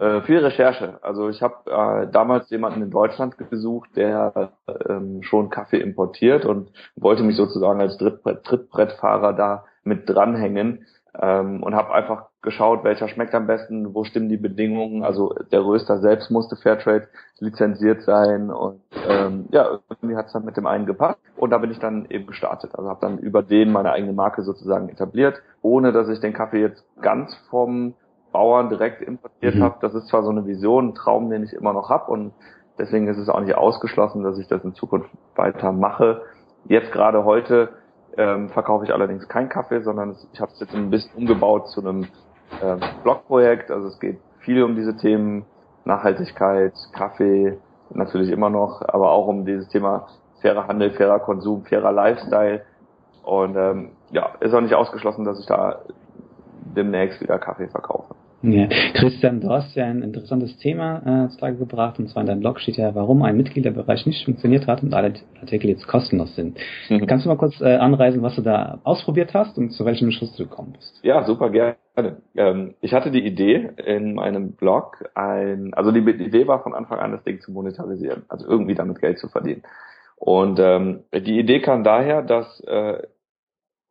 Äh, 0.00 0.22
viel 0.22 0.38
Recherche. 0.38 0.98
Also 1.02 1.28
ich 1.28 1.42
habe 1.42 1.70
äh, 1.70 2.10
damals 2.10 2.50
jemanden 2.50 2.82
in 2.82 2.90
Deutschland 2.90 3.36
gesucht, 3.38 3.90
der 3.94 4.52
ähm, 4.88 5.22
schon 5.22 5.50
Kaffee 5.50 5.80
importiert 5.80 6.44
und 6.44 6.70
wollte 6.96 7.22
mich 7.22 7.36
sozusagen 7.36 7.80
als 7.80 7.98
Trittbrett, 7.98 8.44
Trittbrettfahrer 8.44 9.32
da 9.32 9.64
mit 9.84 10.08
dranhängen 10.08 10.86
ähm, 11.20 11.62
und 11.62 11.74
habe 11.74 11.92
einfach 11.92 12.26
geschaut, 12.40 12.82
welcher 12.82 13.08
schmeckt 13.08 13.34
am 13.34 13.46
besten, 13.46 13.94
wo 13.94 14.04
stimmen 14.04 14.28
die 14.28 14.36
Bedingungen. 14.36 15.04
Also 15.04 15.34
der 15.52 15.64
Röster 15.64 15.98
selbst 15.98 16.30
musste 16.30 16.56
Fairtrade 16.56 17.08
lizenziert 17.38 18.02
sein 18.02 18.50
und 18.50 18.80
ähm, 19.08 19.46
ja, 19.50 19.78
irgendwie 19.88 20.16
hat 20.16 20.26
es 20.26 20.32
dann 20.32 20.44
mit 20.44 20.56
dem 20.56 20.66
einen 20.66 20.86
gepasst 20.86 21.20
und 21.36 21.50
da 21.50 21.58
bin 21.58 21.70
ich 21.70 21.78
dann 21.78 22.06
eben 22.08 22.26
gestartet. 22.26 22.74
Also 22.74 22.88
habe 22.88 23.00
dann 23.00 23.18
über 23.18 23.42
den 23.42 23.70
meine 23.70 23.92
eigene 23.92 24.12
Marke 24.12 24.42
sozusagen 24.42 24.88
etabliert, 24.88 25.42
ohne 25.60 25.92
dass 25.92 26.08
ich 26.08 26.20
den 26.20 26.32
Kaffee 26.32 26.60
jetzt 26.60 26.84
ganz 27.00 27.34
vom 27.50 27.94
Bauern 28.32 28.68
direkt 28.68 29.02
importiert 29.02 29.54
mhm. 29.54 29.62
habe. 29.62 29.76
Das 29.80 29.94
ist 29.94 30.08
zwar 30.08 30.22
so 30.22 30.30
eine 30.30 30.46
Vision, 30.46 30.88
ein 30.88 30.94
Traum, 30.94 31.30
den 31.30 31.44
ich 31.44 31.52
immer 31.52 31.72
noch 31.72 31.90
habe 31.90 32.10
und 32.10 32.32
deswegen 32.78 33.06
ist 33.08 33.18
es 33.18 33.28
auch 33.28 33.40
nicht 33.40 33.54
ausgeschlossen, 33.54 34.22
dass 34.22 34.38
ich 34.38 34.48
das 34.48 34.64
in 34.64 34.74
Zukunft 34.74 35.10
weiter 35.36 35.72
mache. 35.72 36.22
Jetzt 36.64 36.92
gerade 36.92 37.24
heute 37.24 37.70
ähm, 38.16 38.48
verkaufe 38.50 38.84
ich 38.84 38.92
allerdings 38.92 39.28
keinen 39.28 39.48
Kaffee, 39.48 39.80
sondern 39.82 40.16
ich 40.32 40.40
habe 40.40 40.52
es 40.52 40.60
jetzt 40.60 40.74
ein 40.74 40.90
bisschen 40.90 41.14
umgebaut 41.16 41.68
zu 41.68 41.80
einem 41.80 42.06
ähm, 42.62 42.80
Blogprojekt. 43.02 43.70
Also 43.70 43.88
es 43.88 43.98
geht 44.00 44.18
viel 44.40 44.62
um 44.62 44.76
diese 44.76 44.96
Themen 44.96 45.44
Nachhaltigkeit, 45.84 46.74
Kaffee, 46.92 47.58
natürlich 47.90 48.30
immer 48.30 48.50
noch, 48.50 48.82
aber 48.86 49.10
auch 49.10 49.26
um 49.26 49.44
dieses 49.44 49.68
Thema 49.68 50.06
fairer 50.40 50.66
Handel, 50.66 50.92
fairer 50.92 51.20
Konsum, 51.20 51.64
fairer 51.64 51.92
Lifestyle. 51.92 52.62
Und 53.22 53.56
ähm, 53.56 53.90
ja, 54.10 54.30
ist 54.40 54.54
auch 54.54 54.60
nicht 54.60 54.74
ausgeschlossen, 54.74 55.24
dass 55.24 55.40
ich 55.40 55.46
da 55.46 55.80
demnächst 56.76 57.20
wieder 57.20 57.38
Kaffee 57.38 57.68
verkaufe. 57.68 58.14
Ja. 58.42 58.66
Christian, 58.94 59.40
du 59.40 59.50
hast 59.50 59.74
ja 59.76 59.86
ein 59.86 60.02
interessantes 60.02 60.56
Thema 60.58 61.26
äh, 61.26 61.28
zutage 61.28 61.56
gebracht, 61.56 61.98
und 61.98 62.08
zwar 62.08 62.22
in 62.22 62.26
deinem 62.26 62.40
Blog 62.40 62.60
steht 62.60 62.76
ja, 62.76 62.94
warum 62.94 63.22
ein 63.22 63.36
Mitgliederbereich 63.36 64.04
nicht 64.04 64.24
funktioniert 64.24 64.66
hat 64.66 64.82
und 64.82 64.92
alle 64.94 65.14
Artikel 65.40 65.70
jetzt 65.70 65.86
kostenlos 65.86 66.34
sind. 66.34 66.58
Mhm. 66.88 67.06
Kannst 67.06 67.24
du 67.24 67.28
mal 67.28 67.36
kurz 67.36 67.60
äh, 67.60 67.76
anreisen, 67.76 68.22
was 68.22 68.34
du 68.34 68.42
da 68.42 68.80
ausprobiert 68.82 69.32
hast 69.32 69.56
und 69.58 69.70
zu 69.70 69.84
welchem 69.84 70.10
Schluss 70.10 70.34
du 70.36 70.44
gekommen 70.44 70.72
bist? 70.72 70.98
Ja, 71.02 71.24
super 71.24 71.50
gerne. 71.50 71.76
Ähm, 72.34 72.74
ich 72.80 72.92
hatte 72.92 73.10
die 73.12 73.24
Idee 73.24 73.70
in 73.84 74.14
meinem 74.14 74.52
Blog, 74.52 75.08
ein, 75.14 75.72
also 75.74 75.92
die 75.92 76.00
Idee 76.00 76.48
war 76.48 76.62
von 76.62 76.74
Anfang 76.74 76.98
an, 76.98 77.12
das 77.12 77.22
Ding 77.22 77.40
zu 77.40 77.52
monetarisieren, 77.52 78.24
also 78.28 78.46
irgendwie 78.48 78.74
damit 78.74 79.00
Geld 79.00 79.18
zu 79.18 79.28
verdienen. 79.28 79.62
Und 80.16 80.60
ähm, 80.60 81.00
die 81.12 81.38
Idee 81.38 81.60
kam 81.60 81.82
daher, 81.82 82.22
dass 82.22 82.60
äh, 82.60 83.02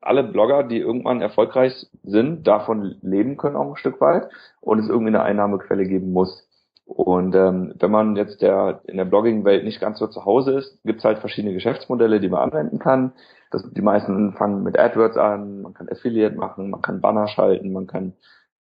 alle 0.02 0.24
Blogger, 0.24 0.64
die 0.64 0.80
irgendwann 0.80 1.22
erfolgreich 1.22 1.88
sind, 2.04 2.48
davon 2.48 2.96
leben 3.02 3.38
können 3.38 3.56
auch 3.56 3.70
ein 3.70 3.76
Stück 3.76 4.02
weit 4.02 4.30
und 4.60 4.80
es 4.80 4.90
irgendwie 4.90 5.10
eine 5.10 5.24
Einnahmequelle 5.24 5.86
geben 5.86 6.12
muss. 6.12 6.48
Und 6.86 7.36
ähm, 7.36 7.74
wenn 7.80 7.92
man 7.92 8.16
jetzt 8.18 8.42
der 8.42 8.82
in 8.86 8.98
der 8.98 9.06
Blogging-Welt 9.06 9.64
nicht 9.64 9.80
ganz 9.80 10.00
so 10.00 10.08
zu 10.08 10.26
Hause 10.26 10.58
ist, 10.58 10.84
gibt 10.84 11.00
es 11.00 11.06
halt 11.06 11.20
verschiedene 11.20 11.54
Geschäftsmodelle, 11.54 12.20
die 12.20 12.28
man 12.28 12.42
anwenden 12.42 12.80
kann. 12.80 13.14
Das, 13.52 13.64
die 13.72 13.82
meisten 13.82 14.34
fangen 14.34 14.64
mit 14.64 14.78
AdWords 14.78 15.16
an, 15.16 15.62
man 15.62 15.74
kann 15.74 15.88
Affiliate 15.90 16.36
machen, 16.36 16.70
man 16.70 16.82
kann 16.82 17.00
Banner 17.00 17.28
schalten, 17.28 17.72
man 17.72 17.88
kann 17.88 18.14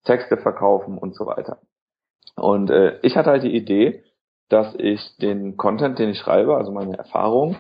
Texte 0.06 0.38
verkaufen 0.38 0.98
und 0.98 1.16
so 1.16 1.26
weiter. 1.26 1.58
Und 2.36 2.70
äh, 2.70 3.00
ich 3.02 3.18
hatte 3.18 3.32
halt 3.32 3.44
die 3.44 3.56
Idee, 3.56 4.04
dass 4.48 4.76
ich 4.76 5.18
den 5.18 5.58
Content, 5.58 6.00
den 6.00 6.10
ich 6.10 6.20
schreibe, 6.20 6.56
also 6.56 6.72
meine 6.72 6.98
Erfahrung, 6.98 7.58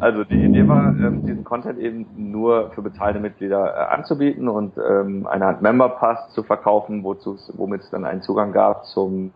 also 0.00 0.24
die 0.24 0.42
Idee 0.44 0.66
war, 0.66 0.94
ähm, 1.00 1.24
diesen 1.24 1.44
Content 1.44 1.78
eben 1.78 2.06
nur 2.16 2.70
für 2.70 2.82
bezahlte 2.82 3.20
Mitglieder 3.20 3.74
äh, 3.76 3.94
anzubieten 3.94 4.48
und 4.48 4.76
ähm, 4.78 5.26
eine 5.26 5.46
Art 5.46 5.62
Member 5.62 5.90
Pass 5.90 6.32
zu 6.32 6.42
verkaufen, 6.42 7.04
womit 7.04 7.82
es 7.82 7.90
dann 7.90 8.04
einen 8.04 8.22
Zugang 8.22 8.52
gab 8.52 8.86
zum 8.86 9.32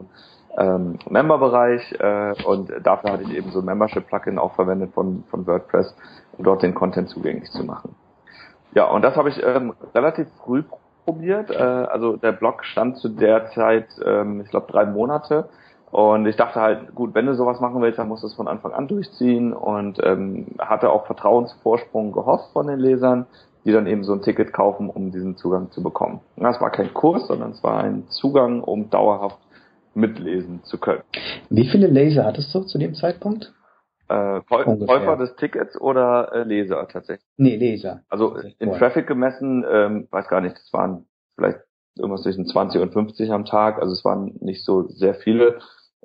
ähm, 0.57 0.99
Member-Bereich 1.09 1.93
äh, 2.01 2.35
und 2.45 2.73
dafür 2.83 3.13
hatte 3.13 3.25
ich 3.25 3.35
eben 3.37 3.51
so 3.51 3.59
ein 3.61 3.65
Membership-Plugin 3.67 4.39
auch 4.39 4.55
verwendet 4.55 4.95
von, 4.95 5.25
von 5.31 5.47
WordPress, 5.47 5.95
um 6.39 6.45
dort 6.45 6.63
den 6.63 6.75
Content 6.75 7.11
zugänglich 7.11 7.51
zu 7.51 7.65
machen. 7.65 7.95
Ja, 8.73 8.85
und 8.87 9.03
das 9.03 9.17
habe 9.17 9.29
ich 9.29 9.43
ähm, 9.45 9.75
relativ 9.95 10.29
früh 10.43 10.65
probiert. 11.05 11.51
Äh, 11.51 11.57
also 11.59 12.17
der 12.17 12.33
Blog 12.33 12.65
stand 12.65 12.97
zu 12.99 13.09
der 13.09 13.51
Zeit, 13.51 13.89
ähm, 14.05 14.41
ich 14.41 14.51
glaube, 14.51 14.71
drei 14.71 14.87
Monate. 14.87 15.49
Und 15.95 16.27
ich 16.27 16.35
dachte 16.35 16.61
halt, 16.61 16.93
gut, 16.97 17.15
wenn 17.15 17.27
du 17.27 17.37
sowas 17.37 17.61
machen 17.61 17.81
willst, 17.81 18.01
dann 18.01 18.09
musst 18.09 18.25
du 18.25 18.27
es 18.27 18.35
von 18.35 18.49
Anfang 18.49 18.73
an 18.73 18.89
durchziehen 18.89 19.53
und 19.53 20.01
ähm, 20.03 20.49
hatte 20.59 20.91
auch 20.91 21.07
Vertrauensvorsprung 21.07 22.11
gehofft 22.11 22.53
von 22.53 22.67
den 22.67 22.81
Lesern, 22.81 23.27
die 23.65 23.71
dann 23.71 23.87
eben 23.87 24.03
so 24.03 24.13
ein 24.13 24.21
Ticket 24.21 24.53
kaufen, 24.53 24.91
um 24.91 25.13
diesen 25.13 25.37
Zugang 25.37 25.71
zu 25.71 25.85
bekommen. 25.85 26.19
Es 26.35 26.61
war 26.61 26.73
kein 26.73 26.93
Kurs, 26.93 27.29
sondern 27.29 27.53
es 27.53 27.63
war 27.63 27.85
ein 27.85 28.09
Zugang, 28.09 28.61
um 28.65 28.91
dauerhaft 28.91 29.39
mitlesen 29.95 30.65
zu 30.65 30.79
können. 30.79 31.05
Wie 31.49 31.69
viele 31.69 31.87
Leser 31.87 32.25
hattest 32.25 32.53
du 32.53 32.63
zu 32.63 32.77
dem 32.77 32.95
Zeitpunkt? 32.95 33.55
Äh, 34.09 34.41
Käufer 34.41 35.17
des 35.17 35.37
Tickets 35.37 35.81
oder 35.81 36.33
äh, 36.33 36.43
Leser 36.43 36.89
tatsächlich? 36.89 37.31
Nee, 37.37 37.55
Leser. 37.55 38.01
Also 38.09 38.37
in 38.59 38.73
Traffic 38.73 39.07
gemessen, 39.07 39.65
ähm, 39.71 40.09
weiß 40.11 40.27
gar 40.27 40.41
nicht, 40.41 40.57
das 40.57 40.73
waren 40.73 41.07
vielleicht 41.37 41.61
irgendwas 41.97 42.23
zwischen 42.25 42.47
20 42.47 42.83
und 42.83 42.93
50 42.93 43.31
am 43.31 43.45
Tag, 43.45 43.79
also 43.79 43.93
es 43.93 44.05
waren 44.05 44.35
nicht 44.41 44.65
so 44.65 44.89
sehr 44.89 45.15
viele. 45.15 45.61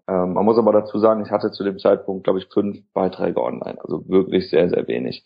Ähm, 0.10 0.34
man 0.34 0.44
muss 0.44 0.58
aber 0.58 0.72
dazu 0.72 0.98
sagen, 0.98 1.24
ich 1.24 1.32
hatte 1.32 1.52
zu 1.52 1.64
dem 1.64 1.78
Zeitpunkt, 1.78 2.24
glaube 2.24 2.40
ich, 2.40 2.48
fünf 2.52 2.80
Beiträge 2.94 3.42
online, 3.42 3.78
also 3.84 4.10
wirklich 4.10 4.50
sehr, 4.50 4.68
sehr 4.70 4.88
wenig. 4.88 5.24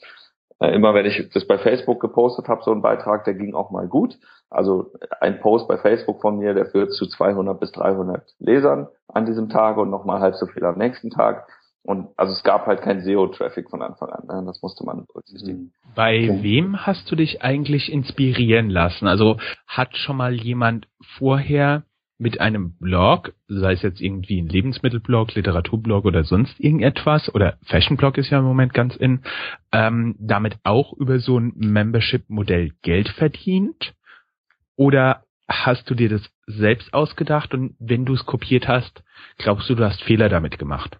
Äh, 0.59 0.75
immer 0.75 0.93
wenn 0.93 1.05
ich 1.05 1.29
das 1.33 1.47
bei 1.47 1.57
Facebook 1.57 2.01
gepostet 2.01 2.49
habe, 2.49 2.63
so 2.63 2.71
ein 2.71 2.81
Beitrag, 2.81 3.23
der 3.23 3.33
ging 3.33 3.53
auch 3.53 3.71
mal 3.71 3.87
gut. 3.87 4.17
Also 4.49 4.91
ein 5.21 5.39
Post 5.39 5.67
bei 5.67 5.77
Facebook 5.77 6.21
von 6.21 6.37
mir, 6.37 6.53
der 6.53 6.65
führt 6.65 6.91
zu 6.91 7.07
200 7.07 7.59
bis 7.59 7.71
300 7.71 8.29
Lesern 8.39 8.87
an 9.07 9.25
diesem 9.25 9.49
Tag 9.49 9.77
und 9.77 9.89
nochmal 9.89 10.19
halb 10.19 10.35
so 10.35 10.47
viel 10.47 10.65
am 10.65 10.77
nächsten 10.77 11.09
Tag. 11.09 11.47
Und 11.85 12.09
also 12.17 12.33
es 12.33 12.43
gab 12.43 12.65
halt 12.65 12.81
kein 12.81 13.01
SEO-Traffic 13.01 13.69
von 13.69 13.81
Anfang 13.81 14.09
an. 14.09 14.25
Ne? 14.27 14.43
Das 14.45 14.61
musste 14.61 14.85
man 14.85 15.05
berücksichtigen. 15.05 15.59
Mhm. 15.59 15.71
Bei 15.95 16.15
okay. 16.15 16.39
wem 16.43 16.85
hast 16.85 17.09
du 17.09 17.15
dich 17.15 17.41
eigentlich 17.41 17.91
inspirieren 17.91 18.69
lassen? 18.69 19.07
Also 19.07 19.37
hat 19.67 19.95
schon 19.95 20.17
mal 20.17 20.33
jemand 20.33 20.87
vorher 21.17 21.83
mit 22.17 22.39
einem 22.39 22.77
Blog, 22.77 23.33
sei 23.47 23.73
es 23.73 23.81
jetzt 23.81 24.01
irgendwie 24.01 24.41
ein 24.41 24.47
Lebensmittelblog, 24.47 25.33
Literaturblog 25.35 26.05
oder 26.05 26.23
sonst 26.23 26.59
irgendetwas, 26.59 27.33
oder 27.33 27.57
Fashionblog 27.65 28.17
ist 28.17 28.29
ja 28.29 28.39
im 28.39 28.45
Moment 28.45 28.73
ganz 28.73 28.95
in, 28.95 29.21
ähm, 29.71 30.15
damit 30.19 30.57
auch 30.63 30.93
über 30.93 31.19
so 31.19 31.37
ein 31.37 31.53
Membership-Modell 31.55 32.71
Geld 32.81 33.09
verdient? 33.09 33.93
Oder 34.75 35.23
hast 35.47 35.89
du 35.89 35.95
dir 35.95 36.09
das 36.09 36.21
selbst 36.47 36.93
ausgedacht 36.93 37.53
und 37.53 37.75
wenn 37.79 38.05
du 38.05 38.13
es 38.13 38.25
kopiert 38.25 38.67
hast, 38.67 39.03
glaubst 39.37 39.69
du, 39.69 39.75
du 39.75 39.83
hast 39.83 40.01
Fehler 40.03 40.29
damit 40.29 40.57
gemacht? 40.57 40.97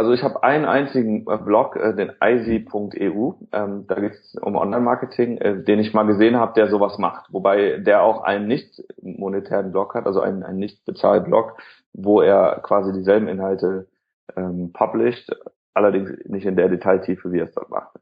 Also 0.00 0.14
ich 0.14 0.22
habe 0.22 0.42
einen 0.42 0.64
einzigen 0.64 1.26
äh, 1.30 1.36
Blog, 1.36 1.76
äh, 1.76 1.94
den 1.94 2.12
easy.eu, 2.24 3.32
ähm, 3.52 3.86
da 3.86 3.94
geht 3.96 4.12
es 4.12 4.34
um 4.40 4.56
Online-Marketing, 4.56 5.36
äh, 5.36 5.62
den 5.62 5.78
ich 5.78 5.92
mal 5.92 6.04
gesehen 6.04 6.36
habe, 6.36 6.54
der 6.54 6.68
sowas 6.68 6.96
macht. 6.96 7.30
Wobei 7.30 7.76
der 7.76 8.02
auch 8.02 8.22
einen 8.22 8.46
nicht 8.46 8.82
monetären 9.02 9.72
Blog 9.72 9.94
hat, 9.94 10.06
also 10.06 10.22
einen, 10.22 10.42
einen 10.42 10.58
nicht 10.58 10.86
bezahlten 10.86 11.28
Blog, 11.28 11.58
wo 11.92 12.22
er 12.22 12.60
quasi 12.62 12.94
dieselben 12.94 13.28
Inhalte 13.28 13.88
ähm, 14.36 14.72
published, 14.72 15.36
allerdings 15.74 16.12
nicht 16.24 16.46
in 16.46 16.56
der 16.56 16.70
Detailtiefe, 16.70 17.30
wie 17.30 17.40
er 17.40 17.48
es 17.48 17.54
dort 17.54 17.68
macht. 17.68 17.94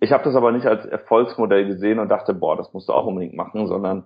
Ich 0.00 0.10
habe 0.10 0.24
das 0.24 0.34
aber 0.34 0.52
nicht 0.52 0.64
als 0.64 0.86
Erfolgsmodell 0.86 1.66
gesehen 1.66 1.98
und 1.98 2.08
dachte, 2.08 2.32
boah, 2.32 2.56
das 2.56 2.72
musst 2.72 2.88
du 2.88 2.94
auch 2.94 3.04
unbedingt 3.04 3.34
machen, 3.34 3.66
sondern 3.66 4.04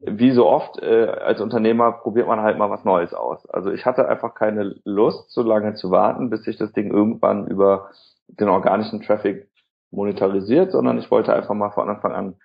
wie 0.00 0.32
so 0.32 0.46
oft 0.46 0.82
äh, 0.82 1.06
als 1.06 1.40
Unternehmer 1.40 1.92
probiert 1.92 2.26
man 2.26 2.40
halt 2.40 2.56
mal 2.56 2.70
was 2.70 2.84
Neues 2.84 3.12
aus. 3.12 3.46
Also 3.50 3.70
ich 3.70 3.84
hatte 3.84 4.08
einfach 4.08 4.34
keine 4.34 4.76
Lust, 4.84 5.30
so 5.30 5.42
lange 5.42 5.74
zu 5.74 5.90
warten, 5.90 6.30
bis 6.30 6.44
sich 6.44 6.56
das 6.56 6.72
Ding 6.72 6.90
irgendwann 6.90 7.46
über 7.46 7.90
den 8.28 8.48
organischen 8.48 9.02
Traffic 9.02 9.48
monetarisiert, 9.90 10.72
sondern 10.72 10.98
ich 10.98 11.10
wollte 11.10 11.34
einfach 11.34 11.54
mal 11.54 11.70
von 11.70 11.88
Anfang 11.88 12.12
an 12.12 12.36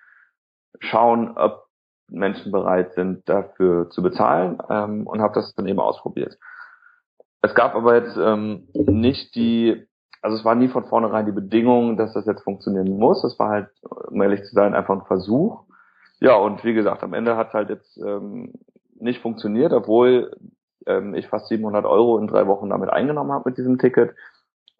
schauen, 0.80 1.36
ob 1.36 1.66
Menschen 2.08 2.52
bereit 2.52 2.92
sind, 2.92 3.28
dafür 3.28 3.88
zu 3.90 4.02
bezahlen 4.02 4.58
ähm, 4.68 5.06
und 5.06 5.22
habe 5.22 5.34
das 5.34 5.54
dann 5.54 5.66
eben 5.66 5.80
ausprobiert. 5.80 6.38
Es 7.40 7.54
gab 7.54 7.74
aber 7.74 7.96
jetzt 7.96 8.16
ähm, 8.16 8.68
nicht 8.74 9.34
die, 9.34 9.86
also 10.20 10.36
es 10.36 10.44
war 10.44 10.54
nie 10.54 10.68
von 10.68 10.84
vornherein 10.84 11.26
die 11.26 11.32
Bedingung, 11.32 11.96
dass 11.96 12.12
das 12.12 12.26
jetzt 12.26 12.42
funktionieren 12.42 12.98
muss. 12.98 13.24
Es 13.24 13.38
war 13.38 13.48
halt, 13.48 13.68
um 14.10 14.20
ehrlich 14.20 14.42
zu 14.44 14.54
sein, 14.54 14.74
einfach 14.74 14.94
ein 14.94 15.06
Versuch 15.06 15.65
ja, 16.20 16.34
und 16.34 16.64
wie 16.64 16.74
gesagt, 16.74 17.02
am 17.02 17.14
Ende 17.14 17.36
hat 17.36 17.52
halt 17.52 17.68
jetzt 17.68 17.98
ähm, 17.98 18.54
nicht 18.98 19.20
funktioniert, 19.20 19.72
obwohl 19.72 20.36
ähm, 20.86 21.14
ich 21.14 21.28
fast 21.28 21.48
700 21.48 21.84
Euro 21.84 22.18
in 22.18 22.26
drei 22.26 22.46
Wochen 22.46 22.70
damit 22.70 22.90
eingenommen 22.90 23.32
habe 23.32 23.50
mit 23.50 23.58
diesem 23.58 23.78
Ticket. 23.78 24.14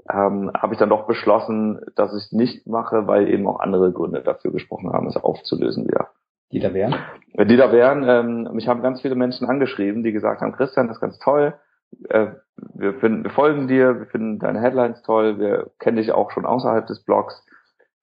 Ähm, 0.08 0.52
habe 0.56 0.72
ich 0.72 0.78
dann 0.78 0.88
doch 0.88 1.06
beschlossen, 1.06 1.80
dass 1.96 2.12
ich 2.12 2.26
es 2.26 2.32
nicht 2.32 2.66
mache, 2.66 3.06
weil 3.06 3.28
eben 3.28 3.46
auch 3.48 3.58
andere 3.58 3.92
Gründe 3.92 4.22
dafür 4.22 4.52
gesprochen 4.52 4.92
haben, 4.92 5.08
es 5.08 5.16
aufzulösen 5.16 5.86
wieder. 5.88 6.10
Die 6.52 6.60
da 6.60 6.72
wären? 6.72 6.94
Die 7.34 7.56
da 7.56 7.72
wären, 7.72 8.04
ähm, 8.08 8.54
mich 8.54 8.68
haben 8.68 8.82
ganz 8.82 9.02
viele 9.02 9.16
Menschen 9.16 9.48
angeschrieben, 9.48 10.04
die 10.04 10.12
gesagt 10.12 10.42
haben, 10.42 10.52
Christian, 10.52 10.86
das 10.86 10.98
ist 10.98 11.00
ganz 11.00 11.18
toll, 11.18 11.54
äh, 12.08 12.28
wir, 12.74 12.94
finden, 12.94 13.24
wir 13.24 13.30
folgen 13.30 13.68
dir, 13.68 13.98
wir 13.98 14.06
finden 14.06 14.38
deine 14.38 14.60
Headlines 14.60 15.02
toll, 15.02 15.38
wir 15.38 15.70
kennen 15.78 15.96
dich 15.96 16.12
auch 16.12 16.30
schon 16.30 16.46
außerhalb 16.46 16.86
des 16.86 17.02
Blogs, 17.04 17.44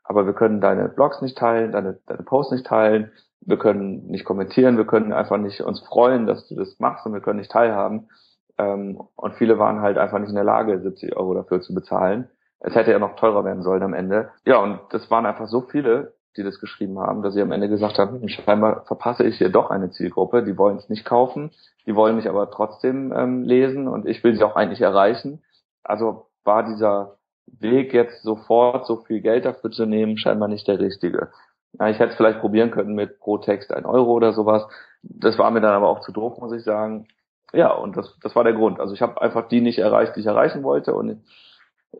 aber 0.03 0.25
wir 0.25 0.33
können 0.33 0.61
deine 0.61 0.89
Blogs 0.89 1.21
nicht 1.21 1.37
teilen, 1.37 1.71
deine, 1.71 1.99
deine 2.05 2.23
Posts 2.23 2.53
nicht 2.53 2.65
teilen, 2.65 3.11
wir 3.41 3.57
können 3.57 4.07
nicht 4.07 4.25
kommentieren, 4.25 4.77
wir 4.77 4.85
können 4.85 5.13
einfach 5.13 5.37
nicht 5.37 5.61
uns 5.61 5.81
freuen, 5.81 6.25
dass 6.27 6.47
du 6.47 6.55
das 6.55 6.79
machst 6.79 7.05
und 7.05 7.13
wir 7.13 7.21
können 7.21 7.39
nicht 7.39 7.51
teilhaben. 7.51 8.09
Ähm, 8.57 9.01
und 9.15 9.35
viele 9.35 9.59
waren 9.59 9.81
halt 9.81 9.97
einfach 9.97 10.19
nicht 10.19 10.29
in 10.29 10.35
der 10.35 10.43
Lage, 10.43 10.79
70 10.79 11.15
Euro 11.15 11.33
dafür 11.33 11.61
zu 11.61 11.73
bezahlen. 11.73 12.29
Es 12.59 12.75
hätte 12.75 12.91
ja 12.91 12.99
noch 12.99 13.15
teurer 13.15 13.43
werden 13.43 13.63
sollen 13.63 13.83
am 13.83 13.93
Ende. 13.93 14.29
Ja, 14.45 14.57
und 14.57 14.79
das 14.91 15.09
waren 15.11 15.25
einfach 15.25 15.47
so 15.47 15.61
viele, 15.61 16.13
die 16.37 16.43
das 16.43 16.59
geschrieben 16.59 16.99
haben, 16.99 17.21
dass 17.21 17.33
sie 17.33 17.41
am 17.41 17.51
Ende 17.51 17.69
gesagt 17.69 17.99
haben, 17.99 18.21
hm, 18.21 18.27
scheinbar 18.27 18.85
verpasse 18.85 19.23
ich 19.23 19.37
hier 19.37 19.49
doch 19.49 19.69
eine 19.69 19.91
Zielgruppe, 19.91 20.43
die 20.43 20.57
wollen 20.57 20.77
es 20.77 20.89
nicht 20.89 21.05
kaufen, 21.05 21.51
die 21.85 21.95
wollen 21.95 22.15
mich 22.15 22.29
aber 22.29 22.49
trotzdem 22.51 23.11
ähm, 23.11 23.43
lesen 23.43 23.87
und 23.87 24.07
ich 24.07 24.23
will 24.23 24.35
sie 24.35 24.43
auch 24.43 24.55
eigentlich 24.55 24.81
erreichen. 24.81 25.43
Also 25.83 26.27
war 26.43 26.63
dieser 26.63 27.17
Weg 27.47 27.93
jetzt 27.93 28.23
sofort 28.23 28.85
so 28.85 28.97
viel 28.97 29.21
Geld 29.21 29.45
dafür 29.45 29.71
zu 29.71 29.85
nehmen, 29.85 30.17
scheinbar 30.17 30.47
nicht 30.47 30.67
der 30.67 30.79
richtige. 30.79 31.31
Ja, 31.79 31.89
ich 31.89 31.99
hätte 31.99 32.11
es 32.11 32.17
vielleicht 32.17 32.39
probieren 32.39 32.71
können 32.71 32.93
mit 32.93 33.19
pro 33.19 33.37
Text 33.37 33.73
ein 33.73 33.85
Euro 33.85 34.11
oder 34.11 34.33
sowas. 34.33 34.67
Das 35.01 35.37
war 35.37 35.49
mir 35.51 35.61
dann 35.61 35.73
aber 35.73 35.89
auch 35.89 36.01
zu 36.01 36.11
doof, 36.11 36.37
muss 36.39 36.53
ich 36.53 36.63
sagen. 36.63 37.07
Ja, 37.51 37.71
und 37.71 37.97
das, 37.97 38.17
das 38.21 38.35
war 38.35 38.43
der 38.43 38.53
Grund. 38.53 38.79
Also 38.79 38.93
ich 38.93 39.01
habe 39.01 39.21
einfach 39.21 39.47
die 39.47 39.61
nicht 39.61 39.79
erreicht, 39.79 40.15
die 40.15 40.21
ich 40.21 40.25
erreichen 40.25 40.63
wollte 40.63 40.93
und 40.93 41.23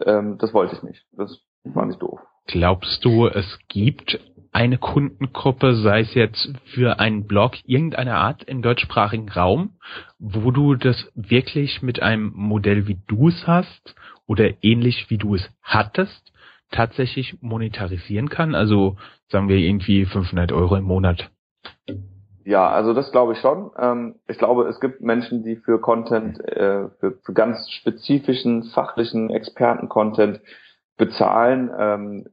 ähm, 0.06 0.38
das 0.38 0.54
wollte 0.54 0.76
ich 0.76 0.84
nicht. 0.84 1.06
Das 1.12 1.40
war 1.64 1.86
nicht 1.86 2.02
doof. 2.02 2.20
Glaubst 2.46 3.04
du, 3.06 3.28
es 3.28 3.60
gibt 3.70 4.20
eine 4.52 4.78
Kundengruppe, 4.78 5.76
sei 5.76 6.02
es 6.02 6.14
jetzt 6.14 6.54
für 6.66 7.00
einen 7.00 7.26
Blog 7.26 7.54
irgendeiner 7.66 8.16
Art 8.16 8.44
im 8.44 8.62
deutschsprachigen 8.62 9.30
Raum, 9.30 9.72
wo 10.20 10.52
du 10.52 10.76
das 10.76 11.12
wirklich 11.16 11.82
mit 11.82 12.02
einem 12.02 12.32
Modell 12.36 12.88
wie 12.88 13.00
du 13.08 13.30
es 13.30 13.48
hast 13.48 13.96
oder 14.28 14.64
ähnlich 14.64 15.10
wie 15.10 15.18
du 15.18 15.36
es 15.36 15.50
hattest, 15.64 16.32
tatsächlich 16.70 17.42
monetarisieren 17.42 18.30
kann? 18.30 18.54
Also 18.54 18.98
sagen 19.30 19.48
wir 19.48 19.58
irgendwie 19.58 20.06
500 20.06 20.52
Euro 20.52 20.76
im 20.76 20.84
Monat. 20.84 21.30
Ja, 22.46 22.70
also 22.70 22.94
das 22.94 23.12
glaube 23.12 23.34
ich 23.34 23.40
schon. 23.40 23.72
Ähm, 23.78 24.16
ich 24.28 24.38
glaube, 24.38 24.68
es 24.68 24.80
gibt 24.80 25.02
Menschen, 25.02 25.44
die 25.44 25.56
für 25.56 25.80
Content, 25.80 26.40
äh, 26.42 26.90
für, 27.00 27.18
für 27.24 27.34
ganz 27.34 27.70
spezifischen, 27.72 28.64
fachlichen 28.64 29.30
Experten-Content 29.30 30.42
bezahlen. 30.98 31.72
Ähm, 31.78 32.26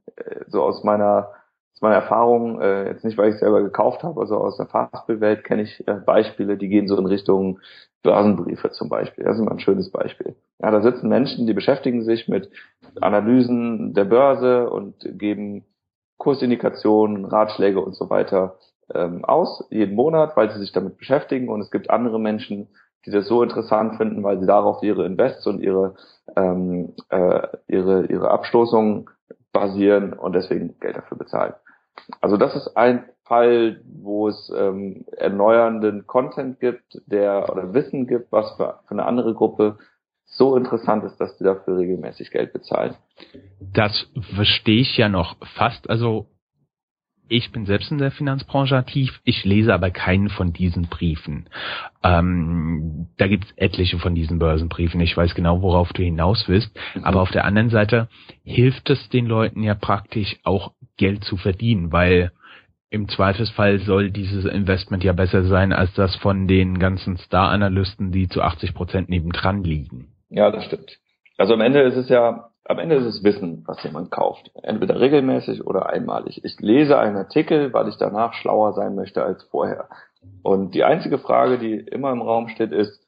so 0.47 0.61
aus 0.61 0.83
meiner 0.83 1.29
aus 1.73 1.81
meiner 1.81 1.95
Erfahrung, 1.95 2.61
äh, 2.61 2.89
jetzt 2.89 3.03
nicht, 3.03 3.17
weil 3.17 3.31
ich 3.31 3.39
selber 3.39 3.63
gekauft 3.63 4.03
habe, 4.03 4.19
also 4.19 4.37
aus 4.37 4.57
der 4.57 4.67
Fachbildwelt 4.67 5.43
kenne 5.43 5.63
ich 5.63 5.87
äh, 5.87 5.93
Beispiele, 5.93 6.57
die 6.57 6.67
gehen 6.67 6.87
so 6.87 6.95
in 6.97 7.07
Richtung 7.07 7.59
Börsenbriefe 8.03 8.69
zum 8.71 8.89
Beispiel. 8.89 9.23
Das 9.23 9.35
ist 9.35 9.41
immer 9.41 9.51
ein 9.51 9.59
schönes 9.59 9.89
Beispiel. 9.89 10.35
Ja, 10.59 10.69
da 10.69 10.81
sitzen 10.81 11.09
Menschen, 11.09 11.47
die 11.47 11.53
beschäftigen 11.53 12.03
sich 12.03 12.27
mit 12.27 12.51
Analysen 12.99 13.93
der 13.93 14.05
Börse 14.05 14.69
und 14.69 14.95
geben 15.17 15.65
Kursindikationen, 16.17 17.25
Ratschläge 17.25 17.81
und 17.81 17.95
so 17.95 18.09
weiter 18.11 18.57
ähm, 18.93 19.25
aus, 19.25 19.65
jeden 19.71 19.95
Monat, 19.95 20.37
weil 20.37 20.51
sie 20.51 20.59
sich 20.59 20.71
damit 20.71 20.97
beschäftigen. 20.97 21.49
Und 21.49 21.61
es 21.61 21.71
gibt 21.71 21.89
andere 21.89 22.19
Menschen, 22.19 22.67
die 23.05 23.11
das 23.11 23.27
so 23.27 23.43
interessant 23.43 23.97
finden, 23.97 24.23
weil 24.23 24.39
sie 24.39 24.45
darauf 24.45 24.83
ihre 24.83 25.05
Invests 25.05 25.45
und 25.47 25.61
ihre 25.61 25.95
ähm, 26.35 26.93
äh, 27.09 27.47
ihre 27.67 28.05
ihre 28.05 28.31
Abstoßungen 28.31 29.09
basieren 29.51 30.13
und 30.13 30.33
deswegen 30.33 30.79
Geld 30.79 30.97
dafür 30.97 31.17
bezahlen. 31.17 31.53
Also 32.21 32.37
das 32.37 32.55
ist 32.55 32.75
ein 32.77 33.05
Fall, 33.25 33.81
wo 33.85 34.27
es 34.27 34.51
ähm, 34.55 35.05
erneuernden 35.17 36.05
Content 36.07 36.59
gibt, 36.59 37.01
der 37.05 37.49
oder 37.51 37.73
Wissen 37.73 38.07
gibt, 38.07 38.31
was 38.31 38.51
für, 38.57 38.79
für 38.85 38.91
eine 38.91 39.05
andere 39.05 39.33
Gruppe 39.33 39.77
so 40.25 40.55
interessant 40.55 41.03
ist, 41.03 41.17
dass 41.17 41.37
die 41.37 41.43
dafür 41.43 41.77
regelmäßig 41.77 42.31
Geld 42.31 42.53
bezahlen. 42.53 42.95
Das 43.73 44.07
verstehe 44.35 44.81
ich 44.81 44.97
ja 44.97 45.09
noch 45.09 45.35
fast. 45.55 45.89
Also 45.89 46.27
ich 47.31 47.53
bin 47.53 47.65
selbst 47.65 47.89
in 47.91 47.97
der 47.97 48.11
Finanzbranche 48.11 48.75
aktiv, 48.75 49.21
ich 49.23 49.45
lese 49.45 49.73
aber 49.73 49.89
keinen 49.89 50.29
von 50.29 50.51
diesen 50.51 50.87
Briefen. 50.87 51.47
Ähm, 52.03 53.07
da 53.17 53.27
gibt's 53.27 53.53
etliche 53.55 53.97
von 53.99 54.13
diesen 54.13 54.37
Börsenbriefen. 54.37 54.99
Ich 54.99 55.15
weiß 55.15 55.33
genau, 55.33 55.61
worauf 55.61 55.93
du 55.93 56.03
hinaus 56.03 56.43
willst. 56.47 56.77
Mhm. 56.93 57.05
Aber 57.05 57.21
auf 57.21 57.31
der 57.31 57.45
anderen 57.45 57.69
Seite 57.69 58.09
hilft 58.43 58.89
es 58.89 59.07
den 59.09 59.27
Leuten 59.27 59.63
ja 59.63 59.75
praktisch 59.75 60.35
auch 60.43 60.73
Geld 60.97 61.23
zu 61.23 61.37
verdienen, 61.37 61.93
weil 61.93 62.33
im 62.89 63.07
Zweifelsfall 63.07 63.79
soll 63.79 64.11
dieses 64.11 64.43
Investment 64.43 65.05
ja 65.05 65.13
besser 65.13 65.45
sein 65.45 65.71
als 65.71 65.93
das 65.93 66.13
von 66.17 66.49
den 66.49 66.79
ganzen 66.79 67.15
Star-Analysten, 67.15 68.11
die 68.11 68.27
zu 68.27 68.41
80 68.41 68.73
Prozent 68.73 69.07
nebendran 69.07 69.63
liegen. 69.63 70.09
Ja, 70.29 70.51
das 70.51 70.65
stimmt. 70.65 70.97
Also 71.37 71.53
am 71.53 71.61
Ende 71.61 71.79
ist 71.83 71.95
es 71.95 72.09
ja 72.09 72.50
am 72.65 72.79
Ende 72.79 72.95
ist 72.95 73.05
es 73.05 73.23
Wissen, 73.23 73.63
was 73.65 73.83
jemand 73.83 74.11
kauft. 74.11 74.51
Entweder 74.61 74.99
regelmäßig 74.99 75.65
oder 75.65 75.89
einmalig. 75.89 76.43
Ich 76.43 76.59
lese 76.59 76.97
einen 76.97 77.17
Artikel, 77.17 77.73
weil 77.73 77.87
ich 77.87 77.97
danach 77.97 78.33
schlauer 78.33 78.73
sein 78.73 78.95
möchte 78.95 79.23
als 79.23 79.43
vorher. 79.43 79.89
Und 80.43 80.75
die 80.75 80.83
einzige 80.83 81.17
Frage, 81.17 81.57
die 81.57 81.75
immer 81.75 82.11
im 82.11 82.21
Raum 82.21 82.49
steht, 82.49 82.71
ist, 82.71 83.01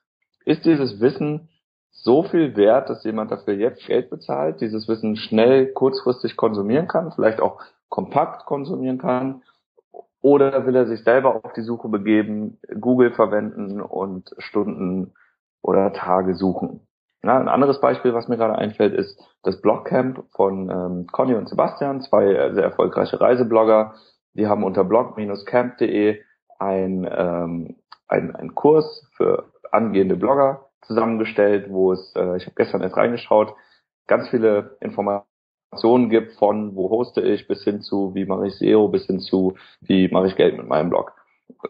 ist 0.45 0.65
dieses 0.65 0.99
Wissen 0.99 1.49
so 1.91 2.23
viel 2.23 2.55
wert, 2.57 2.89
dass 2.89 3.03
jemand 3.03 3.31
dafür 3.31 3.53
jetzt 3.53 3.85
Geld 3.85 4.09
bezahlt, 4.09 4.61
dieses 4.61 4.87
Wissen 4.87 5.15
schnell, 5.15 5.71
kurzfristig 5.71 6.35
konsumieren 6.35 6.87
kann, 6.87 7.11
vielleicht 7.11 7.39
auch 7.39 7.61
kompakt 7.89 8.45
konsumieren 8.45 8.97
kann? 8.97 9.43
Oder 10.21 10.65
will 10.65 10.75
er 10.75 10.87
sich 10.87 11.03
selber 11.03 11.35
auf 11.35 11.53
die 11.53 11.61
Suche 11.61 11.89
begeben, 11.89 12.57
Google 12.79 13.11
verwenden 13.11 13.81
und 13.81 14.33
Stunden 14.39 15.13
oder 15.61 15.93
Tage 15.93 16.35
suchen? 16.35 16.87
Ja, 17.23 17.39
ein 17.39 17.47
anderes 17.47 17.79
Beispiel, 17.79 18.13
was 18.13 18.27
mir 18.27 18.35
gerade 18.35 18.57
einfällt, 18.57 18.93
ist 18.93 19.17
das 19.43 19.61
Blogcamp 19.61 20.25
von 20.35 20.69
ähm, 20.69 21.07
Conny 21.07 21.35
und 21.35 21.47
Sebastian, 21.47 22.01
zwei 22.01 22.25
äh, 22.25 22.53
sehr 22.53 22.63
erfolgreiche 22.63 23.21
Reiseblogger. 23.21 23.95
Die 24.33 24.47
haben 24.47 24.63
unter 24.63 24.83
blog-camp.de 24.83 26.21
ein, 26.59 27.09
ähm, 27.09 27.77
ein, 28.09 28.35
ein 28.35 28.55
Kurs 28.55 29.07
für 29.15 29.45
angehende 29.71 30.17
Blogger 30.17 30.69
zusammengestellt, 30.81 31.67
wo 31.69 31.93
es, 31.93 32.13
äh, 32.15 32.35
ich 32.35 32.45
habe 32.45 32.55
gestern 32.55 32.81
erst 32.81 32.97
reingeschaut, 32.97 33.55
ganz 34.07 34.27
viele 34.27 34.77
Informationen 34.81 36.09
gibt 36.09 36.33
von 36.33 36.75
wo 36.75 36.89
hoste 36.89 37.21
ich 37.21 37.47
bis 37.47 37.63
hin 37.63 37.81
zu 37.81 38.13
wie 38.13 38.25
mache 38.25 38.47
ich 38.47 38.55
SEO 38.55 38.89
bis 38.89 39.05
hin 39.05 39.19
zu 39.19 39.55
wie 39.81 40.09
mache 40.09 40.27
ich 40.27 40.35
Geld 40.35 40.57
mit 40.57 40.67
meinem 40.67 40.89
Blog. 40.89 41.13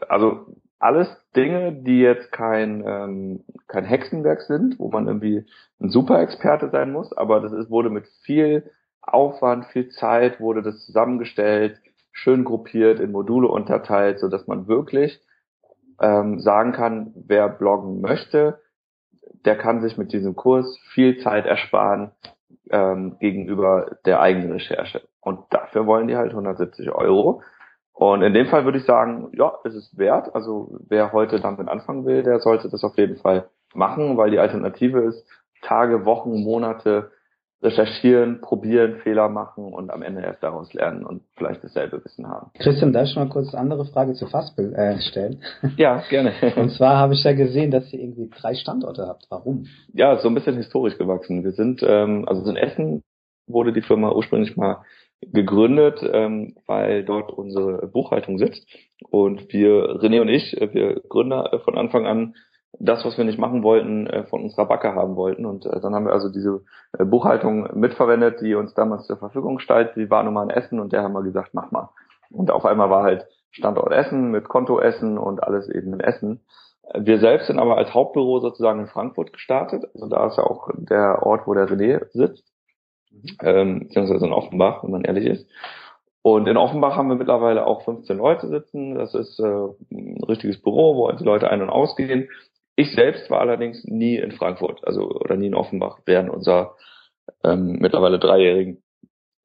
Also 0.09 0.47
alles 0.83 1.07
Dinge, 1.33 1.71
die 1.71 2.01
jetzt 2.01 2.31
kein, 2.33 2.83
ähm, 2.85 3.43
kein 3.67 3.85
Hexenwerk 3.85 4.41
sind, 4.41 4.77
wo 4.79 4.89
man 4.89 5.07
irgendwie 5.07 5.45
ein 5.79 5.89
Super-Experte 5.89 6.69
sein 6.69 6.91
muss, 6.91 7.13
aber 7.13 7.39
das 7.39 7.53
ist, 7.53 7.69
wurde 7.69 7.89
mit 7.89 8.05
viel 8.23 8.69
Aufwand, 9.01 9.65
viel 9.67 9.89
Zeit, 9.89 10.41
wurde 10.41 10.61
das 10.61 10.85
zusammengestellt, 10.85 11.79
schön 12.11 12.43
gruppiert, 12.43 12.99
in 12.99 13.13
Module 13.13 13.47
unterteilt, 13.47 14.19
so 14.19 14.27
dass 14.27 14.45
man 14.45 14.67
wirklich 14.67 15.21
ähm, 16.01 16.39
sagen 16.39 16.73
kann, 16.73 17.13
wer 17.15 17.47
bloggen 17.47 18.01
möchte, 18.01 18.59
der 19.45 19.57
kann 19.57 19.81
sich 19.81 19.97
mit 19.97 20.11
diesem 20.11 20.35
Kurs 20.35 20.77
viel 20.93 21.17
Zeit 21.19 21.45
ersparen 21.45 22.11
ähm, 22.71 23.17
gegenüber 23.19 23.97
der 24.05 24.19
eigenen 24.19 24.51
Recherche. 24.51 25.01
Und 25.21 25.39
dafür 25.49 25.85
wollen 25.85 26.09
die 26.09 26.17
halt 26.17 26.31
170 26.31 26.91
Euro. 26.91 27.41
Und 27.93 28.23
in 28.23 28.33
dem 28.33 28.47
Fall 28.47 28.65
würde 28.65 28.79
ich 28.79 28.85
sagen, 28.85 29.29
ja, 29.33 29.53
es 29.63 29.75
ist 29.75 29.97
wert. 29.97 30.33
Also 30.33 30.79
wer 30.87 31.13
heute 31.13 31.39
damit 31.39 31.67
anfangen 31.69 32.05
will, 32.05 32.23
der 32.23 32.39
sollte 32.39 32.69
das 32.69 32.83
auf 32.83 32.97
jeden 32.97 33.17
Fall 33.17 33.49
machen, 33.73 34.17
weil 34.17 34.31
die 34.31 34.39
Alternative 34.39 35.01
ist, 35.01 35.25
Tage, 35.61 36.05
Wochen, 36.05 36.43
Monate 36.43 37.11
recherchieren, 37.63 38.41
probieren, 38.41 38.97
Fehler 38.97 39.29
machen 39.29 39.73
und 39.73 39.89
am 39.89 40.01
Ende 40.01 40.21
erst 40.21 40.43
daraus 40.43 40.73
lernen 40.73 41.05
und 41.05 41.23
vielleicht 41.37 41.63
dasselbe 41.63 42.03
Wissen 42.03 42.27
haben. 42.27 42.51
Christian, 42.59 42.91
darf 42.91 43.07
ich 43.07 43.15
mal 43.15 43.29
kurz 43.29 43.53
eine 43.53 43.61
andere 43.61 43.85
Frage 43.85 44.13
zu 44.13 44.27
Fastbill 44.27 44.73
äh, 44.73 44.99
stellen? 44.99 45.41
Ja, 45.77 46.03
gerne. 46.09 46.33
und 46.57 46.71
zwar 46.71 46.97
habe 46.97 47.13
ich 47.13 47.23
ja 47.23 47.31
gesehen, 47.31 47.71
dass 47.71 47.91
ihr 47.93 48.01
irgendwie 48.01 48.29
drei 48.29 48.55
Standorte 48.55 49.07
habt. 49.07 49.27
Warum? 49.29 49.67
Ja, 49.93 50.17
so 50.17 50.27
ein 50.27 50.35
bisschen 50.35 50.57
historisch 50.57 50.97
gewachsen. 50.97 51.43
Wir 51.45 51.53
sind, 51.53 51.81
ähm, 51.87 52.25
also 52.27 52.47
in 52.49 52.57
Essen 52.57 53.01
wurde 53.47 53.71
die 53.71 53.81
Firma 53.81 54.11
ursprünglich 54.11 54.57
mal 54.57 54.83
gegründet, 55.31 56.01
ähm, 56.03 56.55
weil 56.65 57.03
dort 57.03 57.31
unsere 57.31 57.87
Buchhaltung 57.87 58.37
sitzt. 58.37 58.67
Und 59.09 59.51
wir, 59.53 60.01
René 60.01 60.21
und 60.21 60.29
ich, 60.29 60.59
äh, 60.59 60.73
wir 60.73 61.01
Gründer 61.07 61.53
äh, 61.53 61.59
von 61.59 61.77
Anfang 61.77 62.05
an 62.05 62.35
das, 62.79 63.05
was 63.05 63.17
wir 63.17 63.25
nicht 63.25 63.37
machen 63.37 63.61
wollten, 63.63 64.07
äh, 64.07 64.23
von 64.25 64.41
unserer 64.41 64.65
Backe 64.65 64.95
haben 64.95 65.15
wollten. 65.15 65.45
Und 65.45 65.65
dann 65.65 65.93
haben 65.93 66.05
wir 66.05 66.13
also 66.13 66.29
diese 66.29 66.61
Buchhaltung 66.97 67.69
mitverwendet, 67.79 68.41
die 68.41 68.55
uns 68.55 68.73
damals 68.73 69.05
zur 69.05 69.17
Verfügung 69.17 69.59
stellt. 69.59 69.95
Die 69.95 70.09
war 70.09 70.23
nun 70.23 70.33
mal 70.33 70.43
in 70.43 70.49
Essen 70.49 70.79
und 70.79 70.91
der 70.91 71.03
haben 71.03 71.13
wir 71.13 71.23
gesagt, 71.23 71.53
mach 71.53 71.71
mal. 71.71 71.89
Und 72.31 72.49
auf 72.49 72.65
einmal 72.65 72.89
war 72.89 73.03
halt 73.03 73.27
Standort 73.51 73.91
Essen 73.93 74.31
mit 74.31 74.49
Konto 74.49 74.79
Essen 74.79 75.19
und 75.19 75.43
alles 75.43 75.69
eben 75.69 75.93
in 75.93 75.99
Essen. 75.99 76.41
Wir 76.97 77.19
selbst 77.19 77.47
sind 77.47 77.59
aber 77.59 77.77
als 77.77 77.93
Hauptbüro 77.93 78.39
sozusagen 78.39 78.79
in 78.79 78.87
Frankfurt 78.87 79.33
gestartet. 79.33 79.85
Also 79.93 80.07
da 80.07 80.25
ist 80.27 80.37
ja 80.37 80.43
auch 80.43 80.69
der 80.73 81.21
Ort, 81.21 81.45
wo 81.45 81.53
der 81.53 81.67
René 81.67 82.03
sitzt 82.11 82.52
ähm, 83.41 83.79
beziehungsweise 83.79 84.25
in 84.25 84.33
Offenbach, 84.33 84.83
wenn 84.83 84.91
man 84.91 85.03
ehrlich 85.03 85.25
ist. 85.25 85.47
Und 86.21 86.47
in 86.47 86.57
Offenbach 86.57 86.95
haben 86.95 87.09
wir 87.09 87.15
mittlerweile 87.15 87.67
auch 87.67 87.83
15 87.83 88.17
Leute 88.17 88.47
sitzen. 88.47 88.95
Das 88.95 89.13
ist 89.13 89.39
äh, 89.39 89.67
ein 89.91 90.23
richtiges 90.23 90.61
Büro, 90.61 90.95
wo 90.95 91.11
die 91.11 91.23
Leute 91.23 91.49
ein- 91.49 91.61
und 91.61 91.69
ausgehen. 91.69 92.29
Ich 92.75 92.93
selbst 92.93 93.29
war 93.29 93.41
allerdings 93.41 93.83
nie 93.83 94.17
in 94.17 94.31
Frankfurt, 94.31 94.85
also 94.87 95.09
oder 95.09 95.35
nie 95.35 95.47
in 95.47 95.53
Offenbach 95.53 95.99
während 96.05 96.29
unserer 96.29 96.75
ähm, 97.43 97.77
mittlerweile 97.79 98.19
dreijährigen 98.19 98.81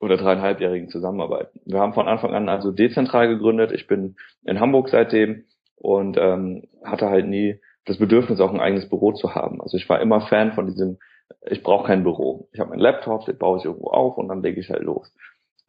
oder 0.01 0.17
dreieinhalbjährigen 0.17 0.89
Zusammenarbeit. 0.89 1.51
Wir 1.65 1.81
haben 1.81 1.95
von 1.95 2.09
Anfang 2.09 2.33
an 2.35 2.49
also 2.49 2.71
dezentral 2.71 3.29
gegründet. 3.29 3.73
Ich 3.73 3.87
bin 3.87 4.17
in 4.45 4.61
Hamburg 4.61 4.89
seitdem 4.89 5.45
und 5.75 6.17
ähm, 6.17 6.69
hatte 6.85 7.09
halt 7.09 7.27
nie 7.27 7.61
das 7.85 7.99
Bedürfnis, 7.99 8.41
auch 8.41 8.53
ein 8.53 8.61
eigenes 8.61 8.89
Büro 8.89 9.13
zu 9.13 9.35
haben. 9.35 9.61
Also 9.61 9.77
ich 9.77 9.89
war 9.89 10.01
immer 10.01 10.21
Fan 10.23 10.53
von 10.53 10.67
diesem 10.67 10.99
ich 11.43 11.63
brauche 11.63 11.87
kein 11.87 12.03
Büro. 12.03 12.49
Ich 12.53 12.61
habe 12.61 12.71
meinen 12.71 12.81
Laptop, 12.81 13.25
den 13.25 13.39
baue 13.39 13.59
ich 13.59 13.65
irgendwo 13.65 13.89
auf 13.89 14.19
und 14.19 14.29
dann 14.29 14.43
lege 14.43 14.61
ich 14.61 14.71
halt 14.71 14.83
los. 14.83 15.13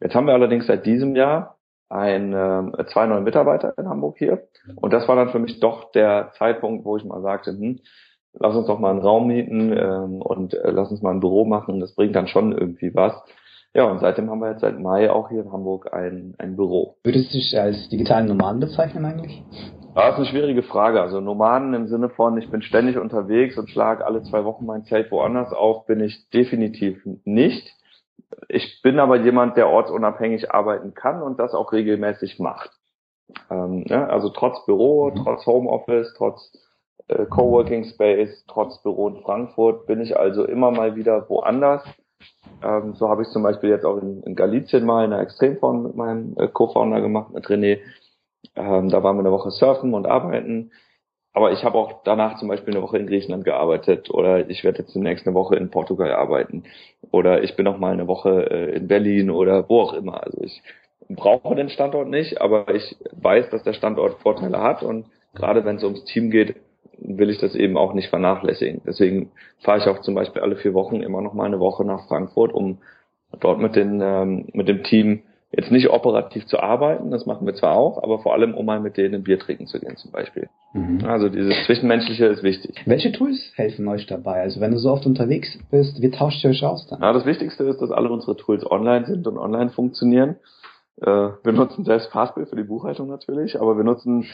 Jetzt 0.00 0.14
haben 0.14 0.26
wir 0.26 0.34
allerdings 0.34 0.66
seit 0.66 0.86
diesem 0.86 1.14
Jahr 1.14 1.58
ein, 1.88 2.32
äh, 2.32 2.84
zwei 2.92 3.06
neue 3.06 3.20
Mitarbeiter 3.20 3.74
in 3.76 3.88
Hamburg 3.88 4.16
hier. 4.18 4.46
Und 4.76 4.92
das 4.92 5.08
war 5.08 5.16
dann 5.16 5.30
für 5.30 5.40
mich 5.40 5.60
doch 5.60 5.90
der 5.92 6.32
Zeitpunkt, 6.38 6.84
wo 6.84 6.96
ich 6.96 7.04
mal 7.04 7.20
sagte, 7.20 7.50
hm, 7.50 7.80
lass 8.32 8.54
uns 8.54 8.66
doch 8.66 8.78
mal 8.78 8.90
einen 8.90 9.00
Raum 9.00 9.26
mieten 9.26 9.72
ähm, 9.76 10.22
und 10.22 10.54
äh, 10.54 10.70
lass 10.70 10.90
uns 10.90 11.02
mal 11.02 11.10
ein 11.10 11.20
Büro 11.20 11.44
machen. 11.44 11.80
Das 11.80 11.94
bringt 11.94 12.14
dann 12.14 12.28
schon 12.28 12.52
irgendwie 12.52 12.94
was. 12.94 13.12
Ja, 13.74 13.84
und 13.84 14.00
seitdem 14.00 14.30
haben 14.30 14.40
wir 14.40 14.50
jetzt 14.50 14.62
seit 14.62 14.78
Mai 14.80 15.10
auch 15.10 15.28
hier 15.28 15.42
in 15.42 15.52
Hamburg 15.52 15.92
ein, 15.92 16.34
ein 16.38 16.56
Büro. 16.56 16.96
Würdest 17.04 17.30
du 17.30 17.38
dich 17.38 17.58
als 17.58 17.88
digitalen 17.88 18.26
Nomaden 18.26 18.60
bezeichnen 18.60 19.04
eigentlich? 19.04 19.44
Ja, 19.94 20.08
ist 20.08 20.16
eine 20.16 20.26
schwierige 20.26 20.62
Frage. 20.62 21.00
Also 21.00 21.20
Nomaden 21.20 21.74
im 21.74 21.88
Sinne 21.88 22.10
von, 22.10 22.38
ich 22.38 22.50
bin 22.50 22.62
ständig 22.62 22.96
unterwegs 22.96 23.58
und 23.58 23.70
schlage 23.70 24.04
alle 24.04 24.22
zwei 24.22 24.44
Wochen 24.44 24.64
mein 24.64 24.84
Zelt 24.84 25.10
woanders 25.10 25.52
auf, 25.52 25.86
bin 25.86 26.00
ich 26.00 26.28
definitiv 26.30 27.02
nicht. 27.24 27.74
Ich 28.48 28.80
bin 28.82 29.00
aber 29.00 29.16
jemand, 29.16 29.56
der 29.56 29.68
ortsunabhängig 29.68 30.52
arbeiten 30.52 30.94
kann 30.94 31.22
und 31.22 31.40
das 31.40 31.54
auch 31.54 31.72
regelmäßig 31.72 32.38
macht. 32.38 32.70
Ähm, 33.50 33.84
ja, 33.86 34.06
also 34.06 34.28
trotz 34.28 34.64
Büro, 34.64 35.10
mhm. 35.10 35.16
trotz 35.24 35.46
Homeoffice, 35.46 36.14
trotz 36.16 36.52
äh, 37.08 37.26
Coworking 37.26 37.84
Space, 37.84 38.44
trotz 38.46 38.80
Büro 38.82 39.08
in 39.08 39.22
Frankfurt 39.22 39.86
bin 39.86 40.00
ich 40.00 40.16
also 40.16 40.44
immer 40.44 40.70
mal 40.70 40.94
wieder 40.94 41.28
woanders. 41.28 41.82
Ähm, 42.62 42.94
so 42.94 43.08
habe 43.08 43.22
ich 43.22 43.28
zum 43.28 43.42
Beispiel 43.42 43.70
jetzt 43.70 43.84
auch 43.84 43.96
in, 43.96 44.22
in 44.22 44.36
Galicien 44.36 44.84
mal 44.84 45.04
eine 45.04 45.20
Extremform 45.20 45.82
mit 45.82 45.96
meinem 45.96 46.36
äh, 46.38 46.48
Co-Founder 46.48 47.00
gemacht, 47.00 47.32
mit 47.32 47.46
René. 47.46 47.80
Ähm, 48.56 48.88
da 48.88 49.02
waren 49.02 49.16
wir 49.16 49.20
eine 49.20 49.32
Woche 49.32 49.50
surfen 49.50 49.94
und 49.94 50.06
arbeiten. 50.06 50.70
Aber 51.32 51.52
ich 51.52 51.62
habe 51.62 51.78
auch 51.78 52.02
danach 52.04 52.38
zum 52.38 52.48
Beispiel 52.48 52.74
eine 52.74 52.82
Woche 52.82 52.98
in 52.98 53.06
Griechenland 53.06 53.44
gearbeitet 53.44 54.10
oder 54.10 54.50
ich 54.50 54.64
werde 54.64 54.78
jetzt 54.78 54.94
demnächst 54.94 55.26
eine 55.26 55.34
Woche 55.34 55.54
in 55.54 55.70
Portugal 55.70 56.12
arbeiten 56.12 56.64
oder 57.12 57.44
ich 57.44 57.54
bin 57.54 57.64
noch 57.64 57.78
mal 57.78 57.92
eine 57.92 58.08
Woche 58.08 58.50
äh, 58.50 58.76
in 58.76 58.88
Berlin 58.88 59.30
oder 59.30 59.68
wo 59.68 59.80
auch 59.80 59.92
immer. 59.92 60.24
Also 60.24 60.42
ich 60.42 60.60
brauche 61.08 61.54
den 61.54 61.68
Standort 61.68 62.08
nicht, 62.08 62.40
aber 62.40 62.74
ich 62.74 62.96
weiß, 63.12 63.50
dass 63.50 63.62
der 63.62 63.74
Standort 63.74 64.20
Vorteile 64.22 64.60
hat 64.60 64.82
und 64.82 65.06
gerade 65.34 65.64
wenn 65.64 65.76
es 65.76 65.84
ums 65.84 66.04
Team 66.04 66.30
geht, 66.30 66.56
will 66.98 67.30
ich 67.30 67.38
das 67.38 67.54
eben 67.54 67.76
auch 67.76 67.94
nicht 67.94 68.08
vernachlässigen. 68.08 68.82
Deswegen 68.84 69.30
fahre 69.60 69.78
ich 69.78 69.86
auch 69.86 70.00
zum 70.00 70.16
Beispiel 70.16 70.42
alle 70.42 70.56
vier 70.56 70.74
Wochen 70.74 71.00
immer 71.00 71.22
noch 71.22 71.32
mal 71.32 71.46
eine 71.46 71.60
Woche 71.60 71.84
nach 71.84 72.08
Frankfurt, 72.08 72.52
um 72.52 72.78
dort 73.38 73.60
mit, 73.60 73.76
den, 73.76 74.00
ähm, 74.02 74.48
mit 74.52 74.68
dem 74.68 74.82
Team 74.82 75.22
Jetzt 75.52 75.72
nicht 75.72 75.90
operativ 75.90 76.46
zu 76.46 76.60
arbeiten, 76.60 77.10
das 77.10 77.26
machen 77.26 77.44
wir 77.44 77.54
zwar 77.54 77.74
auch, 77.76 78.00
aber 78.02 78.20
vor 78.20 78.34
allem, 78.34 78.54
um 78.54 78.66
mal 78.66 78.78
mit 78.78 78.96
denen 78.96 79.16
ein 79.16 79.22
Bier 79.24 79.38
trinken 79.38 79.66
zu 79.66 79.80
gehen 79.80 79.96
zum 79.96 80.12
Beispiel. 80.12 80.48
Mhm. 80.74 81.04
Also 81.04 81.28
dieses 81.28 81.64
Zwischenmenschliche 81.66 82.26
ist 82.26 82.44
wichtig. 82.44 82.80
Welche 82.86 83.10
Tools 83.10 83.52
helfen 83.56 83.88
euch 83.88 84.06
dabei? 84.06 84.42
Also 84.42 84.60
wenn 84.60 84.70
du 84.70 84.78
so 84.78 84.92
oft 84.92 85.06
unterwegs 85.06 85.58
bist, 85.72 86.00
wie 86.00 86.10
tauscht 86.10 86.44
ihr 86.44 86.50
euch 86.50 86.64
aus 86.64 86.86
dann? 86.86 87.00
Ja, 87.00 87.12
das 87.12 87.26
Wichtigste 87.26 87.64
ist, 87.64 87.82
dass 87.82 87.90
alle 87.90 88.10
unsere 88.10 88.36
Tools 88.36 88.64
online 88.70 89.06
sind 89.06 89.26
und 89.26 89.38
online 89.38 89.70
funktionieren. 89.70 90.36
Äh, 91.00 91.06
wir 91.06 91.52
nutzen 91.52 91.84
selbst 91.84 92.12
Fastbill 92.12 92.46
für 92.46 92.56
die 92.56 92.62
Buchhaltung 92.62 93.08
natürlich, 93.08 93.60
aber 93.60 93.76
wir 93.76 93.84
nutzen 93.84 94.26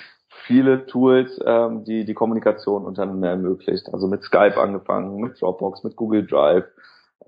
viele 0.47 0.85
Tools, 0.85 1.41
ähm, 1.47 1.85
die 1.85 2.05
die 2.05 2.15
Kommunikation 2.15 2.85
untereinander 2.85 3.31
ermöglicht. 3.31 3.89
Also 3.93 4.07
mit 4.07 4.23
Skype 4.23 4.61
angefangen, 4.61 5.17
mit 5.17 5.41
Dropbox, 5.41 5.83
mit 5.83 5.97
Google 5.97 6.27
Drive, 6.27 6.65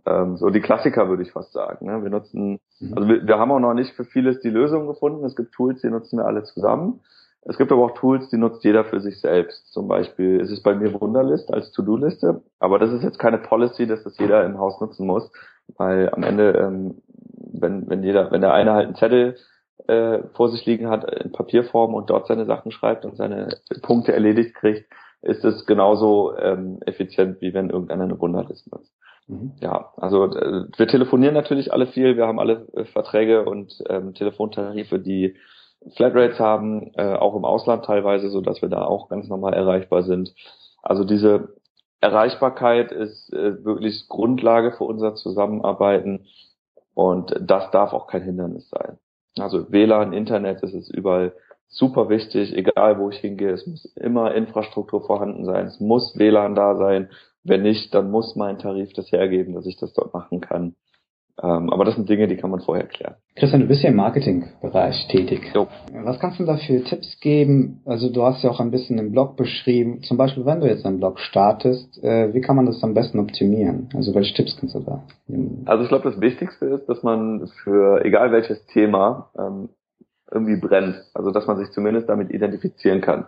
ähm, 0.09 0.37
so 0.37 0.51
die 0.51 0.61
Klassiker 0.61 1.09
würde 1.09 1.23
ich 1.23 1.33
fast 1.33 1.53
sagen. 1.53 1.87
Ne? 1.87 2.03
Wir 2.03 2.11
nutzen, 2.11 2.61
mhm. 2.81 2.95
also 2.95 3.09
wir, 3.09 3.27
wir 3.27 3.39
haben 3.39 3.53
auch 3.53 3.61
noch 3.61 3.75
nicht 3.75 3.95
für 3.95 4.05
vieles 4.05 4.41
die 4.41 4.51
Lösung 4.51 4.87
gefunden. 4.87 5.25
Es 5.25 5.37
gibt 5.37 5.53
Tools, 5.53 5.81
die 5.83 5.91
nutzen 5.91 6.19
wir 6.19 6.27
alle 6.27 6.45
zusammen. 6.45 7.01
Es 7.43 7.57
gibt 7.57 7.73
aber 7.73 7.85
auch 7.85 7.93
Tools, 7.93 8.29
die 8.31 8.37
nutzt 8.37 8.65
jeder 8.65 8.85
für 8.85 9.01
sich 9.01 9.21
selbst. 9.21 9.73
Zum 9.73 9.89
Beispiel 9.89 10.41
ist 10.41 10.51
es 10.51 10.63
bei 10.63 10.75
mir 10.75 11.01
Wunderlist 11.01 11.53
als 11.53 11.71
To-Do-Liste, 11.73 12.43
aber 12.59 12.79
das 12.79 12.93
ist 12.93 13.03
jetzt 13.03 13.19
keine 13.19 13.39
Policy, 13.39 13.87
dass 13.87 14.03
das 14.03 14.19
jeder 14.19 14.45
im 14.45 14.59
Haus 14.59 14.81
nutzen 14.81 15.07
muss, 15.07 15.31
weil 15.77 16.11
am 16.11 16.25
Ende, 16.25 16.53
ähm, 16.53 17.03
wenn, 17.53 17.89
wenn 17.89 18.03
jeder, 18.03 18.31
wenn 18.31 18.41
der 18.41 18.53
eine 18.53 18.73
halt 18.73 18.87
einen 18.87 18.97
Zettel 18.97 19.37
äh, 19.87 20.25
vor 20.35 20.51
sich 20.51 20.67
liegen 20.67 20.91
hat 20.91 21.11
in 21.11 21.33
Papierform 21.33 21.95
und 21.95 22.11
dort 22.11 22.27
seine 22.27 22.45
Sachen 22.45 22.71
schreibt 22.73 23.05
und 23.05 23.17
seine 23.17 23.49
Punkte 23.83 24.13
erledigt 24.13 24.55
kriegt, 24.55 24.91
ist 25.23 25.45
es 25.45 25.65
genauso 25.67 26.37
ähm, 26.37 26.81
effizient, 26.85 27.41
wie 27.41 27.55
wenn 27.55 27.71
irgendeiner 27.71 28.05
eine 28.05 28.21
Wunderliste 28.21 28.71
nutzt. 28.71 28.93
Mhm. 29.29 29.53
Ja, 29.61 29.93
also 29.97 30.25
äh, 30.25 30.65
wir 30.77 30.89
telefonieren 30.89 31.35
natürlich 31.35 31.73
alle 31.73 31.87
viel, 31.87 32.17
wir 32.17 32.27
haben 32.27 32.41
alle 32.41 32.67
äh, 32.75 32.85
Verträge 32.87 33.45
und 33.45 33.83
ähm, 33.89 34.15
Telefontarife, 34.15 34.99
die 34.99 35.37
Flatrates 35.95 36.41
haben, 36.41 36.93
äh, 36.97 37.15
auch 37.15 37.37
im 37.37 37.45
Ausland 37.45 37.85
teilweise, 37.85 38.31
so 38.31 38.41
dass 38.41 38.63
wir 38.63 38.69
da 38.69 38.85
auch 38.85 39.09
ganz 39.09 39.29
normal 39.29 39.55
erreichbar 39.55 40.03
sind. 40.03 40.35
Also 40.83 41.05
diese 41.05 41.55
Erreichbarkeit 42.01 42.91
ist 42.91 43.33
äh, 43.33 43.65
wirklich 43.65 44.09
Grundlage 44.09 44.73
für 44.73 44.85
unser 44.85 45.15
Zusammenarbeiten 45.15 46.27
und 46.95 47.35
das 47.41 47.71
darf 47.71 47.93
auch 47.93 48.07
kein 48.07 48.23
Hindernis 48.23 48.69
sein. 48.71 48.99
Also 49.39 49.71
WLAN, 49.71 50.13
Internet, 50.13 50.63
das 50.63 50.73
ist 50.73 50.91
überall 50.91 51.33
super 51.69 52.09
wichtig, 52.09 52.57
egal 52.57 52.99
wo 52.99 53.11
ich 53.11 53.19
hingehe. 53.19 53.53
Es 53.53 53.67
muss 53.67 53.85
immer 53.97 54.35
Infrastruktur 54.35 55.05
vorhanden 55.05 55.45
sein. 55.45 55.67
Es 55.67 55.81
muss 55.81 56.19
WLAN 56.19 56.55
da 56.55 56.77
sein. 56.77 57.11
Wenn 57.45 57.63
nicht, 57.63 57.95
dann 57.95 58.11
muss 58.11 58.37
mein 58.37 58.59
Tarif 58.59 58.93
das 58.93 59.11
hergeben, 59.13 59.55
dass 59.55 59.67
ich 59.67 59.77
das 59.77 59.93
dort 59.93 60.13
machen 60.13 60.41
kann. 60.41 60.75
Ähm, 61.41 61.71
aber 61.71 61.85
das 61.85 61.95
sind 61.95 62.09
Dinge, 62.09 62.27
die 62.27 62.37
kann 62.37 62.51
man 62.51 62.61
vorher 62.61 62.87
klären. 62.87 63.15
Christian, 63.37 63.61
du 63.61 63.69
bist 63.69 63.83
ja 63.83 63.91
im 63.91 63.97
Marketingbereich 63.97 65.07
tätig. 65.09 65.53
Jo. 65.55 65.69
Was 66.03 66.19
kannst 66.19 66.41
du 66.41 66.45
da 66.45 66.57
für 66.57 66.83
Tipps 66.83 67.21
geben? 67.21 67.81
Also 67.85 68.11
du 68.11 68.25
hast 68.25 68.43
ja 68.43 68.51
auch 68.51 68.59
ein 68.59 68.73
bisschen 68.73 68.99
im 68.99 69.13
Blog 69.13 69.37
beschrieben. 69.37 70.03
Zum 70.03 70.17
Beispiel, 70.17 70.45
wenn 70.45 70.61
du 70.61 70.67
jetzt 70.67 70.85
einen 70.85 70.99
Blog 70.99 71.21
startest, 71.21 72.03
äh, 72.03 72.35
wie 72.35 72.41
kann 72.41 72.57
man 72.57 72.67
das 72.67 72.83
am 72.83 72.93
besten 72.93 73.21
optimieren? 73.21 73.89
Also 73.95 74.15
welche 74.15 74.35
Tipps 74.35 74.57
kannst 74.59 74.75
du 74.75 74.81
da? 74.81 75.05
Geben? 75.29 75.63
Also 75.67 75.85
ich 75.85 75.89
glaube, 75.89 76.11
das 76.11 76.21
Wichtigste 76.21 76.67
ist, 76.67 76.89
dass 76.89 77.05
man 77.05 77.47
für 77.63 78.05
egal 78.05 78.33
welches 78.33 78.65
Thema 78.67 79.31
ähm, 79.39 79.69
irgendwie 80.33 80.57
brennt. 80.57 80.97
Also 81.15 81.31
dass 81.31 81.47
man 81.47 81.57
sich 81.59 81.71
zumindest 81.71 82.09
damit 82.09 82.31
identifizieren 82.31 83.01
kann. 83.01 83.27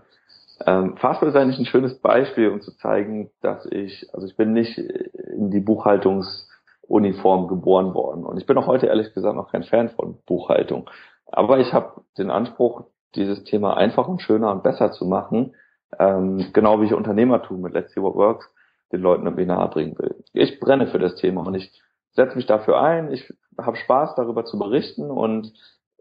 Ähm, 0.66 0.96
Fastbill 0.96 1.30
ist 1.30 1.36
eigentlich 1.36 1.58
ein 1.58 1.66
schönes 1.66 1.98
Beispiel, 2.00 2.50
um 2.50 2.60
zu 2.60 2.76
zeigen, 2.76 3.30
dass 3.40 3.66
ich, 3.66 4.06
also 4.12 4.26
ich 4.26 4.36
bin 4.36 4.52
nicht 4.52 4.78
in 4.78 5.50
die 5.50 5.60
Buchhaltungsuniform 5.60 7.48
geboren 7.48 7.94
worden. 7.94 8.24
Und 8.24 8.38
ich 8.38 8.46
bin 8.46 8.58
auch 8.58 8.66
heute 8.66 8.86
ehrlich 8.86 9.14
gesagt 9.14 9.36
noch 9.36 9.50
kein 9.50 9.64
Fan 9.64 9.90
von 9.90 10.18
Buchhaltung. 10.26 10.90
Aber 11.26 11.58
ich 11.58 11.72
habe 11.72 12.02
den 12.18 12.30
Anspruch, 12.30 12.84
dieses 13.14 13.44
Thema 13.44 13.76
einfach 13.76 14.06
und 14.06 14.22
schöner 14.22 14.52
und 14.52 14.62
besser 14.62 14.92
zu 14.92 15.04
machen, 15.04 15.54
ähm, 15.98 16.50
genau 16.52 16.80
wie 16.80 16.86
ich 16.86 16.94
Unternehmertum 16.94 17.60
mit 17.60 17.72
Let's 17.72 17.92
See 17.92 18.02
What 18.02 18.14
Works 18.14 18.48
den 18.92 19.00
Leuten 19.00 19.24
irgendwie 19.24 19.46
nahe 19.46 19.68
bringen 19.68 19.98
will. 19.98 20.16
Ich 20.32 20.60
brenne 20.60 20.88
für 20.88 20.98
das 20.98 21.16
Thema 21.16 21.46
und 21.46 21.54
ich 21.54 21.72
setze 22.12 22.36
mich 22.36 22.46
dafür 22.46 22.80
ein. 22.80 23.12
Ich 23.12 23.32
habe 23.58 23.76
Spaß 23.76 24.14
darüber 24.16 24.44
zu 24.44 24.58
berichten 24.58 25.10
und 25.10 25.52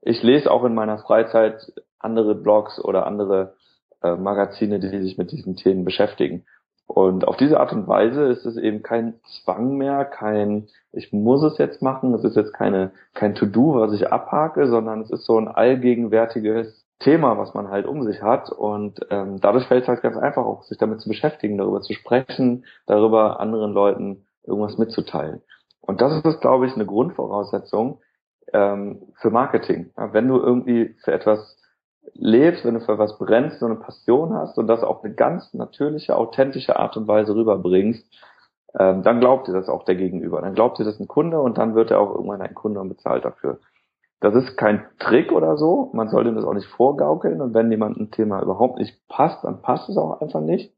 ich 0.01 0.23
lese 0.23 0.51
auch 0.51 0.63
in 0.63 0.73
meiner 0.73 0.97
Freizeit 0.97 1.71
andere 1.99 2.35
Blogs 2.35 2.83
oder 2.83 3.05
andere 3.05 3.55
äh, 4.03 4.15
Magazine, 4.15 4.79
die 4.79 4.89
sich 4.89 5.17
mit 5.17 5.31
diesen 5.31 5.55
Themen 5.55 5.85
beschäftigen. 5.85 6.45
Und 6.87 7.27
auf 7.27 7.37
diese 7.37 7.59
Art 7.59 7.71
und 7.71 7.87
Weise 7.87 8.23
ist 8.23 8.45
es 8.45 8.57
eben 8.57 8.81
kein 8.81 9.19
Zwang 9.43 9.77
mehr, 9.77 10.05
kein 10.05 10.67
ich 10.91 11.13
muss 11.13 11.43
es 11.43 11.57
jetzt 11.59 11.81
machen, 11.81 12.13
es 12.15 12.23
ist 12.23 12.35
jetzt 12.35 12.53
keine 12.53 12.91
kein 13.13 13.35
To-Do, 13.35 13.75
was 13.75 13.93
ich 13.93 14.11
abhake, 14.11 14.67
sondern 14.67 15.01
es 15.01 15.11
ist 15.11 15.25
so 15.25 15.39
ein 15.39 15.47
allgegenwärtiges 15.47 16.85
Thema, 16.99 17.37
was 17.37 17.53
man 17.53 17.69
halt 17.69 17.85
um 17.85 18.03
sich 18.03 18.21
hat. 18.21 18.49
Und 18.51 18.99
ähm, 19.09 19.39
dadurch 19.39 19.67
fällt 19.67 19.83
es 19.83 19.87
halt 19.87 20.01
ganz 20.01 20.17
einfach 20.17 20.45
auch, 20.45 20.63
sich 20.63 20.77
damit 20.77 21.01
zu 21.01 21.09
beschäftigen, 21.09 21.57
darüber 21.57 21.81
zu 21.81 21.93
sprechen, 21.93 22.65
darüber 22.87 23.39
anderen 23.39 23.71
Leuten 23.71 24.25
irgendwas 24.43 24.77
mitzuteilen. 24.77 25.41
Und 25.81 26.01
das 26.01 26.23
ist, 26.23 26.41
glaube 26.41 26.65
ich, 26.65 26.73
eine 26.73 26.85
Grundvoraussetzung 26.85 27.99
ähm, 28.51 29.03
für 29.21 29.29
Marketing. 29.29 29.91
Ja, 29.97 30.13
wenn 30.13 30.27
du 30.27 30.37
irgendwie 30.37 30.95
für 31.03 31.13
etwas 31.13 31.58
lebst, 32.13 32.65
wenn 32.65 32.73
du 32.73 32.81
für 32.81 32.97
was 32.97 33.17
brennst, 33.17 33.59
so 33.59 33.65
eine 33.65 33.75
Passion 33.75 34.33
hast 34.33 34.57
und 34.57 34.67
das 34.67 34.83
auf 34.83 35.03
eine 35.03 35.13
ganz 35.13 35.53
natürliche, 35.53 36.15
authentische 36.15 36.77
Art 36.77 36.97
und 36.97 37.07
Weise 37.07 37.35
rüberbringst, 37.35 38.05
ähm, 38.77 39.03
dann 39.03 39.19
glaubt 39.19 39.47
dir 39.47 39.53
das 39.53 39.69
auch 39.69 39.83
der 39.83 39.95
Gegenüber. 39.95 40.41
Dann 40.41 40.53
glaubt 40.53 40.79
dir 40.79 40.83
das 40.83 40.99
ein 40.99 41.07
Kunde 41.07 41.39
und 41.39 41.57
dann 41.57 41.75
wird 41.75 41.91
er 41.91 41.99
auch 41.99 42.13
irgendwann 42.13 42.41
ein 42.41 42.53
Kunde 42.53 42.79
und 42.79 42.89
bezahlt 42.89 43.25
dafür. 43.25 43.59
Das 44.19 44.35
ist 44.35 44.57
kein 44.57 44.85
Trick 44.99 45.31
oder 45.31 45.57
so. 45.57 45.91
Man 45.93 46.09
sollte 46.09 46.33
das 46.33 46.43
auch 46.43 46.53
nicht 46.53 46.67
vorgaukeln 46.67 47.41
und 47.41 47.53
wenn 47.53 47.71
jemand 47.71 47.97
ein 47.97 48.11
Thema 48.11 48.41
überhaupt 48.41 48.77
nicht 48.79 49.07
passt, 49.07 49.43
dann 49.43 49.61
passt 49.61 49.89
es 49.89 49.97
auch 49.97 50.21
einfach 50.21 50.41
nicht. 50.41 50.73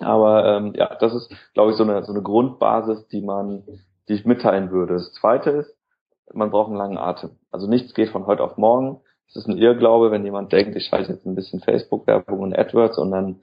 Aber 0.00 0.44
ähm, 0.46 0.72
ja, 0.74 0.96
das 0.98 1.14
ist, 1.14 1.32
glaube 1.54 1.70
ich, 1.70 1.76
so 1.76 1.84
eine, 1.84 2.02
so 2.04 2.12
eine 2.12 2.22
Grundbasis, 2.22 3.06
die 3.08 3.22
man, 3.22 3.64
die 4.08 4.14
ich 4.14 4.24
mitteilen 4.24 4.70
würde. 4.70 4.94
Das 4.94 5.12
Zweite 5.12 5.50
ist, 5.50 5.76
man 6.32 6.50
braucht 6.50 6.68
einen 6.68 6.78
langen 6.78 6.98
Atem. 6.98 7.38
Also 7.50 7.66
nichts 7.66 7.94
geht 7.94 8.10
von 8.10 8.26
heute 8.26 8.42
auf 8.42 8.56
morgen. 8.56 9.00
Es 9.30 9.36
ist 9.36 9.48
ein 9.48 9.58
Irrglaube, 9.58 10.10
wenn 10.10 10.24
jemand 10.24 10.52
denkt, 10.52 10.76
ich 10.76 10.86
schalte 10.86 11.12
jetzt 11.12 11.24
ein 11.24 11.34
bisschen 11.34 11.60
Facebook-Werbung 11.60 12.40
und 12.40 12.58
AdWords 12.58 12.98
und 12.98 13.10
dann 13.10 13.40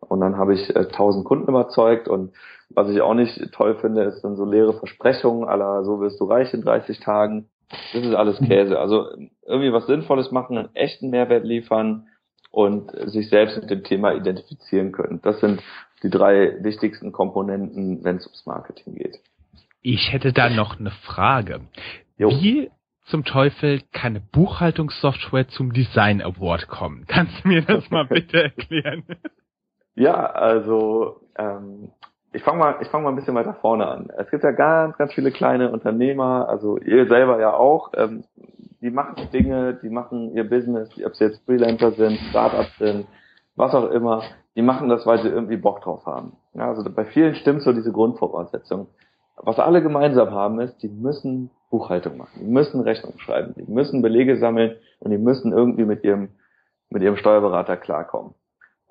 und 0.00 0.20
dann 0.20 0.38
habe 0.38 0.54
ich 0.54 0.74
äh, 0.74 0.78
1000 0.78 1.24
Kunden 1.24 1.48
überzeugt 1.48 2.08
und 2.08 2.32
was 2.70 2.88
ich 2.88 3.00
auch 3.00 3.14
nicht 3.14 3.52
toll 3.52 3.76
finde, 3.76 4.02
ist 4.04 4.22
dann 4.22 4.36
so 4.36 4.44
leere 4.44 4.72
Versprechungen 4.72 5.48
aller 5.48 5.84
so 5.84 6.00
wirst 6.00 6.20
du 6.20 6.24
reich 6.24 6.52
in 6.54 6.62
30 6.62 7.00
Tagen. 7.00 7.48
Das 7.92 8.04
ist 8.04 8.14
alles 8.14 8.38
Käse. 8.38 8.78
Also 8.78 9.06
irgendwie 9.46 9.72
was 9.72 9.86
Sinnvolles 9.86 10.30
machen, 10.30 10.58
einen 10.58 10.74
echten 10.74 11.10
Mehrwert 11.10 11.44
liefern 11.44 12.08
und 12.50 12.90
sich 13.10 13.28
selbst 13.28 13.60
mit 13.60 13.70
dem 13.70 13.84
Thema 13.84 14.14
identifizieren 14.14 14.90
können. 14.90 15.20
Das 15.22 15.40
sind 15.40 15.62
die 16.02 16.10
drei 16.10 16.56
wichtigsten 16.62 17.12
Komponenten, 17.12 18.02
wenn 18.02 18.16
es 18.16 18.26
ums 18.26 18.46
Marketing 18.46 18.94
geht. 18.94 19.18
Ich 19.82 20.12
hätte 20.12 20.32
da 20.32 20.48
noch 20.48 20.78
eine 20.78 20.90
Frage. 20.90 21.60
Jo. 22.16 22.30
Wie 22.30 22.70
zum 23.10 23.24
Teufel 23.24 23.82
kann 23.92 24.16
eine 24.16 24.20
Buchhaltungssoftware 24.20 25.48
zum 25.48 25.72
Design 25.72 26.22
Award 26.22 26.68
kommen? 26.68 27.04
Kannst 27.08 27.44
du 27.44 27.48
mir 27.48 27.62
das 27.62 27.90
mal 27.90 28.06
bitte 28.06 28.44
erklären? 28.44 29.04
Ja, 29.94 30.26
also 30.26 31.20
ähm, 31.36 31.90
ich 32.32 32.42
fange 32.42 32.58
mal, 32.58 32.76
ich 32.80 32.92
mal 32.92 33.08
ein 33.08 33.16
bisschen 33.16 33.34
weiter 33.34 33.54
vorne 33.54 33.86
an. 33.86 34.08
Es 34.16 34.30
gibt 34.30 34.44
ja 34.44 34.52
ganz, 34.52 34.96
ganz 34.96 35.12
viele 35.12 35.32
kleine 35.32 35.72
Unternehmer, 35.72 36.48
also 36.48 36.78
ihr 36.78 37.06
selber 37.06 37.40
ja 37.40 37.52
auch. 37.52 37.92
Ähm, 37.96 38.24
die 38.80 38.90
machen 38.90 39.28
Dinge, 39.32 39.74
die 39.82 39.90
machen 39.90 40.34
ihr 40.34 40.48
Business, 40.48 40.88
ob 41.04 41.14
sie 41.14 41.24
jetzt 41.24 41.44
Freelancer 41.44 41.92
sind, 41.92 42.18
Startups 42.30 42.78
sind, 42.78 43.06
was 43.56 43.74
auch 43.74 43.90
immer. 43.90 44.22
Die 44.56 44.62
machen 44.62 44.88
das, 44.88 45.04
weil 45.06 45.20
sie 45.22 45.28
irgendwie 45.28 45.56
Bock 45.56 45.82
drauf 45.82 46.06
haben. 46.06 46.36
Ja, 46.54 46.68
also 46.68 46.88
bei 46.90 47.04
vielen 47.04 47.34
stimmt 47.34 47.62
so 47.62 47.72
diese 47.72 47.92
Grundvoraussetzung. 47.92 48.88
Was 49.42 49.58
alle 49.58 49.82
gemeinsam 49.82 50.30
haben 50.32 50.60
ist, 50.60 50.82
die 50.82 50.88
müssen 50.88 51.50
Buchhaltung 51.70 52.18
machen. 52.18 52.40
Die 52.40 52.46
müssen 52.46 52.80
Rechnung 52.80 53.18
schreiben, 53.18 53.54
die 53.56 53.70
müssen 53.70 54.02
Belege 54.02 54.36
sammeln 54.36 54.76
und 54.98 55.10
die 55.10 55.18
müssen 55.18 55.52
irgendwie 55.52 55.84
mit 55.84 56.04
ihrem, 56.04 56.30
mit 56.90 57.02
ihrem 57.02 57.16
Steuerberater 57.16 57.76
klarkommen. 57.76 58.34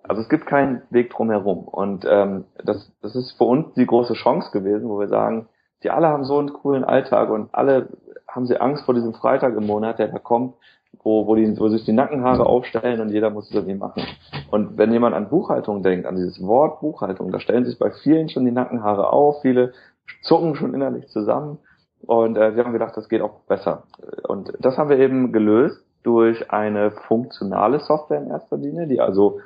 Also 0.02 0.22
es 0.22 0.30
gibt 0.30 0.48
keinen 0.48 0.82
Weg 0.90 1.12
drumherum. 1.12 1.68
Und 1.68 2.06
ähm, 2.10 2.46
das, 2.64 2.92
das 3.02 3.16
ist 3.16 3.34
für 3.34 3.44
uns 3.44 3.74
die 3.76 3.86
große 3.86 4.14
Chance 4.14 4.50
gewesen, 4.52 4.90
wo 4.90 5.00
wir 5.00 5.08
sagen, 5.08 5.48
die 5.84 5.92
alle 5.92 6.08
haben 6.08 6.24
so 6.24 6.40
einen 6.40 6.52
coolen 6.52 6.84
Alltag 6.84 7.30
und 7.30 7.54
alle 7.54 7.90
haben 8.28 8.46
sie 8.48 8.60
Angst 8.60 8.86
vor 8.86 8.94
diesem 8.94 9.14
Freitag 9.14 9.56
im 9.56 9.68
Monat, 9.68 10.00
der 10.00 10.08
da 10.08 10.20
kommt, 10.20 10.56
wo, 11.04 11.28
wo, 11.28 11.36
die, 11.36 11.60
wo 11.60 11.70
sich 11.70 11.86
die 11.86 11.94
Nackenhaare 11.94 12.46
aufstellen 12.46 13.00
und 13.00 13.10
jeder 13.10 13.30
muss 13.30 13.50
es 13.50 13.56
irgendwie 13.56 13.76
machen. 13.76 14.04
Und 14.50 14.78
wenn 14.78 14.92
jemand 14.92 15.16
an 15.16 15.30
Buchhaltung 15.30 15.84
denkt, 15.84 16.06
an 16.06 16.16
dieses 16.16 16.42
Wort 16.46 16.80
Buchhaltung, 16.80 17.32
da 17.32 17.40
stellen 17.40 17.66
sich 17.66 17.78
bei 17.78 17.92
vielen 17.92 18.30
schon 18.30 18.46
die 18.46 18.52
Nackenhaare 18.52 19.14
auf, 19.14 19.42
viele 19.42 19.74
zucken 20.22 20.56
schon 20.56 20.74
innerlich 20.74 21.08
zusammen 21.08 21.60
und 22.02 22.38
äh, 22.38 22.56
wir 22.56 22.64
haben 22.64 22.74
gedacht, 22.74 22.96
das 22.96 23.10
geht 23.10 23.22
auch 23.22 23.42
besser. 23.48 23.84
Und 24.28 24.54
das 24.60 24.78
haben 24.78 24.90
wir 24.90 25.00
eben 25.00 25.32
gelöst 25.32 25.84
durch 26.04 26.52
eine 26.52 26.92
funktionale 26.92 27.80
Software 27.80 28.22
in 28.22 28.30
erster 28.30 28.58
Linie, 28.58 28.88
die 28.88 29.02
also 29.02 29.40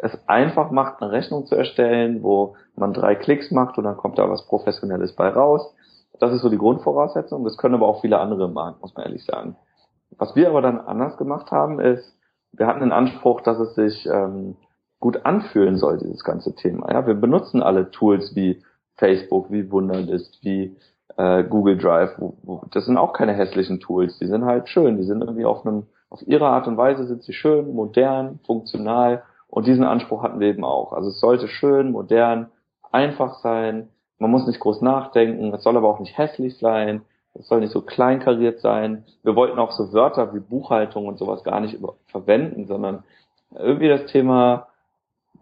es 0.00 0.16
einfach 0.28 0.70
macht, 0.70 1.02
eine 1.02 1.10
Rechnung 1.10 1.46
zu 1.46 1.56
erstellen, 1.56 2.22
wo 2.22 2.54
man 2.76 2.92
drei 2.92 3.16
Klicks 3.16 3.50
macht 3.50 3.78
und 3.78 3.84
dann 3.84 3.96
kommt 3.96 4.18
da 4.18 4.30
was 4.30 4.46
Professionelles 4.46 5.14
bei 5.16 5.28
raus. 5.28 5.74
Das 6.20 6.32
ist 6.32 6.42
so 6.42 6.48
die 6.48 6.58
Grundvoraussetzung. 6.58 7.42
Das 7.44 7.56
können 7.56 7.74
aber 7.74 7.88
auch 7.88 8.00
viele 8.00 8.18
andere 8.18 8.48
machen, 8.48 8.76
muss 8.80 8.94
man 8.94 9.06
ehrlich 9.06 9.24
sagen. 9.24 9.56
Was 10.16 10.36
wir 10.36 10.48
aber 10.48 10.62
dann 10.62 10.78
anders 10.78 11.16
gemacht 11.16 11.50
haben, 11.50 11.80
ist, 11.80 12.16
wir 12.52 12.66
hatten 12.66 12.80
den 12.80 12.92
Anspruch, 12.92 13.40
dass 13.40 13.58
es 13.58 13.74
sich 13.74 14.06
ähm, 14.06 14.56
gut 15.00 15.26
anfühlen 15.26 15.76
soll, 15.76 15.98
dieses 15.98 16.24
ganze 16.24 16.54
Thema. 16.54 16.90
Ja, 16.92 17.06
wir 17.06 17.14
benutzen 17.14 17.62
alle 17.62 17.90
Tools 17.90 18.34
wie 18.34 18.62
Facebook, 18.98 19.50
wie 19.50 19.70
Wunderlist, 19.70 20.38
wie 20.42 20.76
äh, 21.16 21.44
Google 21.44 21.78
Drive. 21.78 22.12
Wo, 22.18 22.34
wo, 22.42 22.62
das 22.72 22.86
sind 22.86 22.98
auch 22.98 23.12
keine 23.12 23.32
hässlichen 23.32 23.80
Tools. 23.80 24.18
Die 24.18 24.26
sind 24.26 24.44
halt 24.44 24.68
schön. 24.68 24.96
Die 24.96 25.04
sind 25.04 25.22
irgendwie 25.22 25.44
auf 25.44 25.64
einem, 25.64 25.86
auf 26.10 26.20
ihre 26.26 26.46
Art 26.46 26.66
und 26.66 26.76
Weise 26.76 27.06
sind 27.06 27.22
sie 27.22 27.32
schön, 27.32 27.74
modern, 27.74 28.40
funktional. 28.44 29.22
Und 29.48 29.66
diesen 29.66 29.84
Anspruch 29.84 30.22
hatten 30.22 30.40
wir 30.40 30.48
eben 30.48 30.64
auch. 30.64 30.92
Also 30.92 31.08
es 31.08 31.20
sollte 31.20 31.48
schön, 31.48 31.92
modern, 31.92 32.50
einfach 32.92 33.38
sein. 33.40 33.88
Man 34.18 34.30
muss 34.30 34.46
nicht 34.46 34.60
groß 34.60 34.82
nachdenken. 34.82 35.54
Es 35.54 35.62
soll 35.62 35.76
aber 35.76 35.88
auch 35.88 36.00
nicht 36.00 36.18
hässlich 36.18 36.58
sein. 36.58 37.02
Es 37.34 37.46
soll 37.48 37.60
nicht 37.60 37.72
so 37.72 37.82
kleinkariert 37.82 38.60
sein. 38.60 39.04
Wir 39.22 39.36
wollten 39.36 39.58
auch 39.58 39.72
so 39.72 39.92
Wörter 39.92 40.34
wie 40.34 40.40
Buchhaltung 40.40 41.06
und 41.06 41.18
sowas 41.18 41.44
gar 41.44 41.60
nicht 41.60 41.78
verwenden, 42.08 42.66
sondern 42.66 43.04
irgendwie 43.54 43.88
das 43.88 44.06
Thema 44.06 44.66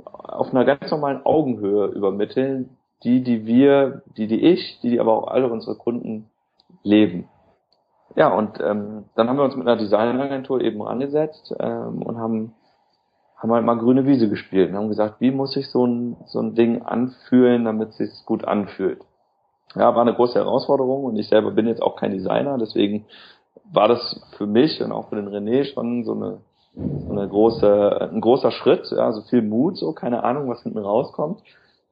auf 0.05 0.51
einer 0.51 0.64
ganz 0.64 0.90
normalen 0.90 1.25
Augenhöhe 1.25 1.87
übermitteln, 1.87 2.77
die, 3.04 3.22
die 3.22 3.46
wir, 3.46 4.02
die, 4.16 4.26
die 4.26 4.40
ich, 4.40 4.80
die, 4.82 4.90
die 4.90 5.00
aber 5.00 5.12
auch 5.12 5.28
alle 5.28 5.48
unsere 5.48 5.76
Kunden 5.76 6.30
leben. 6.82 7.28
Ja, 8.14 8.32
und 8.32 8.61
ähm, 8.61 9.04
dann 9.14 9.28
haben 9.28 9.37
wir 9.37 9.44
uns 9.44 9.56
mit 9.56 9.66
einer 9.66 9.76
Designagentur 9.76 10.61
eben 10.62 10.82
angesetzt 10.82 11.54
ähm, 11.59 12.02
und 12.02 12.18
haben, 12.18 12.54
haben 13.37 13.52
halt 13.52 13.64
mal 13.64 13.76
grüne 13.76 14.06
Wiese 14.06 14.30
gespielt 14.30 14.70
und 14.70 14.76
haben 14.76 14.88
gesagt, 14.88 15.20
wie 15.20 15.30
muss 15.30 15.52
sich 15.52 15.68
so 15.68 15.87
ein, 15.87 16.16
so 16.26 16.40
ein 16.40 16.54
Ding 16.54 16.82
anfühlen, 16.82 17.64
damit 17.64 17.90
es 17.90 17.96
sich 17.96 18.11
gut 18.24 18.44
anfühlt. 18.44 19.02
Ja, 19.74 19.94
war 19.94 20.02
eine 20.02 20.14
große 20.14 20.38
Herausforderung 20.38 21.04
und 21.04 21.16
ich 21.16 21.28
selber 21.28 21.50
bin 21.50 21.66
jetzt 21.66 21.82
auch 21.82 21.96
kein 21.96 22.12
Designer, 22.12 22.56
deswegen 22.56 23.04
war 23.70 23.88
das 23.88 24.24
für 24.37 24.46
mich 24.46 24.82
und 24.82 24.92
auch 24.92 25.09
für 25.09 25.16
den 25.16 25.28
René 25.28 25.64
schon 25.64 26.04
so 26.04 26.12
eine, 26.12 26.38
so 26.74 27.12
eine 27.12 27.28
große, 27.28 28.11
ein 28.12 28.20
großer 28.20 28.52
Schritt, 28.52 28.90
ja, 28.90 29.12
so 29.12 29.22
viel 29.22 29.42
Mut, 29.42 29.76
so 29.76 29.92
keine 29.92 30.24
Ahnung, 30.24 30.48
was 30.48 30.62
hinten 30.62 30.78
rauskommt. 30.78 31.42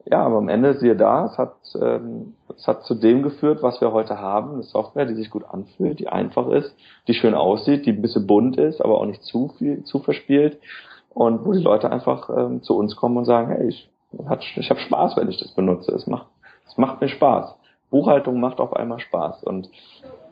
Ja, 0.06 0.22
aber 0.22 0.36
am 0.36 0.48
Ende 0.48 0.74
siehe 0.74 0.96
da, 0.96 1.26
es 1.26 1.38
hat, 1.38 1.54
ähm, 1.80 2.34
es 2.54 2.66
hat 2.66 2.84
zu 2.84 2.94
dem 2.94 3.22
geführt, 3.22 3.62
was 3.62 3.80
wir 3.80 3.92
heute 3.92 4.20
haben. 4.20 4.54
Eine 4.54 4.62
Software, 4.62 5.06
die 5.06 5.14
sich 5.14 5.30
gut 5.30 5.44
anfühlt, 5.48 5.98
die 5.98 6.08
einfach 6.08 6.48
ist, 6.48 6.74
die 7.08 7.14
schön 7.14 7.34
aussieht, 7.34 7.86
die 7.86 7.92
ein 7.92 8.02
bisschen 8.02 8.26
bunt 8.26 8.58
ist, 8.58 8.82
aber 8.82 8.98
auch 8.98 9.06
nicht 9.06 9.22
zu 9.22 9.48
viel, 9.58 9.82
zu 9.84 10.00
verspielt. 10.00 10.58
Und 11.14 11.46
wo 11.46 11.52
die 11.52 11.62
Leute 11.62 11.90
einfach 11.90 12.28
ähm, 12.36 12.62
zu 12.62 12.76
uns 12.76 12.96
kommen 12.96 13.16
und 13.16 13.24
sagen, 13.24 13.48
hey, 13.48 13.68
ich, 13.68 13.90
ich 14.56 14.70
habe 14.70 14.80
Spaß, 14.80 15.16
wenn 15.16 15.28
ich 15.28 15.38
das 15.38 15.52
benutze. 15.52 15.92
Es 15.92 16.06
macht, 16.06 16.26
es 16.66 16.76
macht 16.76 17.00
mir 17.00 17.08
Spaß. 17.08 17.54
Buchhaltung 17.90 18.40
macht 18.40 18.58
auf 18.58 18.74
einmal 18.74 18.98
Spaß. 18.98 19.44
Und 19.44 19.70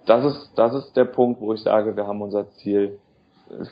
das 0.05 0.25
ist, 0.25 0.51
das 0.57 0.75
ist 0.75 0.97
der 0.97 1.05
Punkt, 1.05 1.41
wo 1.41 1.55
ich 1.55 1.63
sage, 1.63 1.97
wir 1.97 2.07
haben 2.07 2.21
unser 2.21 2.51
Ziel 2.51 2.99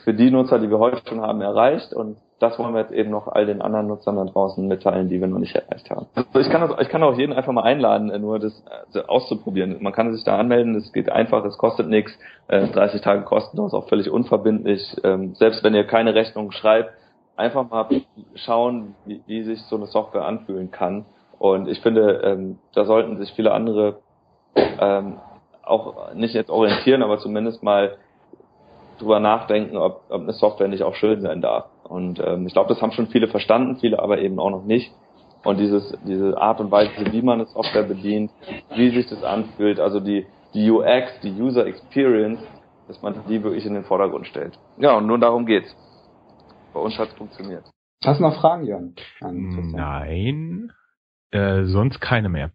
für 0.03 0.13
die 0.13 0.31
Nutzer, 0.31 0.59
die 0.59 0.69
wir 0.69 0.79
heute 0.79 1.01
schon 1.07 1.21
haben, 1.21 1.41
erreicht. 1.41 1.93
Und 1.93 2.17
das 2.41 2.57
wollen 2.57 2.73
wir 2.73 2.81
jetzt 2.81 2.91
eben 2.91 3.11
noch 3.11 3.27
all 3.27 3.45
den 3.45 3.61
anderen 3.61 3.87
Nutzern 3.87 4.15
da 4.15 4.25
draußen 4.25 4.67
mitteilen, 4.67 5.09
die 5.09 5.21
wir 5.21 5.27
noch 5.27 5.37
nicht 5.37 5.55
erreicht 5.55 5.91
haben. 5.91 6.07
Also 6.15 6.39
ich 6.39 6.49
kann, 6.49 6.61
das, 6.61 6.79
ich 6.81 6.89
kann 6.89 7.03
auch 7.03 7.15
jeden 7.15 7.33
einfach 7.33 7.53
mal 7.53 7.63
einladen, 7.63 8.11
nur 8.19 8.39
das 8.39 8.63
also 8.87 9.07
auszuprobieren. 9.07 9.77
Man 9.81 9.93
kann 9.93 10.11
sich 10.11 10.23
da 10.23 10.39
anmelden, 10.39 10.75
es 10.75 10.91
geht 10.91 11.11
einfach, 11.11 11.45
es 11.45 11.57
kostet 11.59 11.87
nichts, 11.87 12.17
30 12.47 12.99
äh, 12.99 13.03
Tage 13.03 13.21
kostenlos, 13.23 13.75
auch 13.75 13.87
völlig 13.87 14.09
unverbindlich. 14.09 14.81
Ähm, 15.03 15.35
selbst 15.35 15.63
wenn 15.63 15.75
ihr 15.75 15.85
keine 15.85 16.15
Rechnung 16.15 16.51
schreibt, 16.51 16.91
einfach 17.35 17.69
mal 17.69 17.87
schauen, 18.35 18.95
wie, 19.05 19.21
wie 19.27 19.43
sich 19.43 19.61
so 19.63 19.75
eine 19.75 19.85
Software 19.85 20.25
anfühlen 20.25 20.71
kann. 20.71 21.05
Und 21.37 21.67
ich 21.67 21.79
finde, 21.81 22.21
ähm, 22.23 22.57
da 22.73 22.85
sollten 22.85 23.17
sich 23.17 23.31
viele 23.33 23.51
andere 23.51 23.99
ähm, 24.55 25.19
auch 25.63 26.13
nicht 26.15 26.33
jetzt 26.33 26.49
orientieren, 26.49 27.03
aber 27.03 27.19
zumindest 27.19 27.61
mal 27.61 27.97
drüber 28.99 29.19
nachdenken, 29.19 29.77
ob, 29.77 30.03
ob 30.09 30.21
eine 30.21 30.33
Software 30.33 30.67
nicht 30.67 30.83
auch 30.83 30.95
schön 30.95 31.21
sein 31.21 31.41
darf. 31.41 31.65
Und 31.91 32.21
ähm, 32.25 32.47
ich 32.47 32.53
glaube, 32.53 32.69
das 32.69 32.81
haben 32.81 32.93
schon 32.93 33.07
viele 33.07 33.27
verstanden, 33.27 33.75
viele 33.75 33.99
aber 33.99 34.19
eben 34.19 34.39
auch 34.39 34.49
noch 34.49 34.63
nicht. 34.63 34.93
Und 35.43 35.59
dieses, 35.59 35.93
diese 36.07 36.37
Art 36.37 36.61
und 36.61 36.71
Weise, 36.71 36.91
wie 37.11 37.21
man 37.21 37.41
eine 37.41 37.49
Software 37.49 37.83
bedient, 37.83 38.31
wie 38.73 38.91
sich 38.91 39.07
das 39.07 39.23
anfühlt, 39.23 39.77
also 39.77 39.99
die, 39.99 40.25
die 40.53 40.71
UX, 40.71 41.19
die 41.21 41.31
User 41.31 41.65
Experience, 41.65 42.39
dass 42.87 43.01
man 43.01 43.15
die 43.27 43.43
wirklich 43.43 43.65
in 43.65 43.73
den 43.73 43.83
Vordergrund 43.83 44.25
stellt. 44.27 44.57
Ja, 44.77 44.95
und 44.97 45.05
nur 45.05 45.19
darum 45.19 45.45
geht's. 45.45 45.75
Bei 46.73 46.79
uns 46.79 46.97
hat's 46.97 47.13
funktioniert. 47.15 47.65
Hast 48.05 48.21
du 48.21 48.23
noch 48.23 48.39
Fragen, 48.39 48.65
Jörn? 48.65 48.95
Nein, 49.19 50.71
äh, 51.31 51.65
sonst 51.65 51.99
keine 51.99 52.29
mehr. 52.29 52.51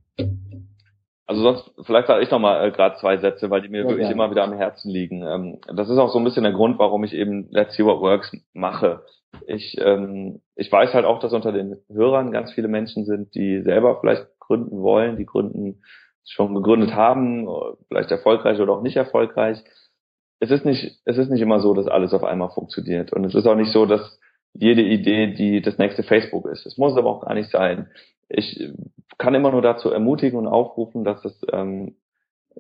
Also 1.27 1.43
sonst, 1.43 1.73
vielleicht 1.85 2.07
sage 2.07 2.23
ich 2.23 2.31
noch 2.31 2.39
mal 2.39 2.65
äh, 2.65 2.71
gerade 2.71 2.97
zwei 2.97 3.17
Sätze, 3.17 3.51
weil 3.51 3.61
die 3.61 3.69
mir 3.69 3.83
ja, 3.83 3.89
wirklich 3.89 4.07
ja. 4.07 4.13
immer 4.13 4.31
wieder 4.31 4.45
am 4.45 4.53
Herzen 4.53 4.91
liegen. 4.91 5.23
Ähm, 5.23 5.59
das 5.75 5.89
ist 5.89 5.99
auch 5.99 6.11
so 6.11 6.19
ein 6.19 6.25
bisschen 6.25 6.45
der 6.45 6.53
Grund, 6.53 6.79
warum 6.79 7.03
ich 7.03 7.15
eben 7.15 7.49
Let's 7.51 7.75
See 7.75 7.85
What 7.85 8.01
Works 8.01 8.33
mache. 8.53 9.03
Ich, 9.47 9.77
ähm, 9.81 10.41
ich 10.55 10.71
weiß 10.71 10.95
halt 10.95 11.05
auch, 11.05 11.19
dass 11.19 11.33
unter 11.33 11.51
den 11.51 11.79
Hörern 11.89 12.31
ganz 12.31 12.53
viele 12.53 12.69
Menschen 12.69 13.05
sind, 13.05 13.35
die 13.35 13.61
selber 13.63 13.99
vielleicht 14.01 14.27
gründen 14.39 14.81
wollen, 14.81 15.17
die 15.17 15.27
gründen 15.27 15.83
schon 16.29 16.55
gegründet 16.55 16.95
haben, 16.95 17.49
vielleicht 17.89 18.11
erfolgreich 18.11 18.61
oder 18.61 18.73
auch 18.73 18.83
nicht 18.83 18.97
erfolgreich. 18.97 19.63
Es 20.41 20.51
ist 20.51 20.65
nicht, 20.65 21.01
es 21.05 21.19
ist 21.19 21.31
nicht 21.31 21.41
immer 21.41 21.61
so, 21.61 21.75
dass 21.75 21.87
alles 21.89 22.13
auf 22.13 22.25
einmal 22.25 22.51
funktioniert. 22.51 23.13
Und 23.13 23.25
es 23.25 23.35
ist 23.35 23.47
auch 23.47 23.55
nicht 23.55 23.73
so, 23.73 23.87
dass 23.87 24.21
jede 24.53 24.83
Idee, 24.83 25.29
die 25.33 25.61
das 25.61 25.79
nächste 25.79 26.03
Facebook 26.03 26.47
ist. 26.47 26.67
Es 26.67 26.79
muss 26.79 26.97
aber 26.97 27.11
auch 27.11 27.23
gar 27.23 27.35
nicht 27.35 27.51
sein. 27.51 27.89
Ich 28.29 28.73
kann 29.19 29.35
immer 29.35 29.51
nur 29.51 29.63
dazu 29.63 29.91
ermutigen 29.91 30.39
und 30.39 30.47
aufrufen, 30.47 31.05
dass 31.05 31.25
es 31.25 31.41
ähm, 31.53 31.97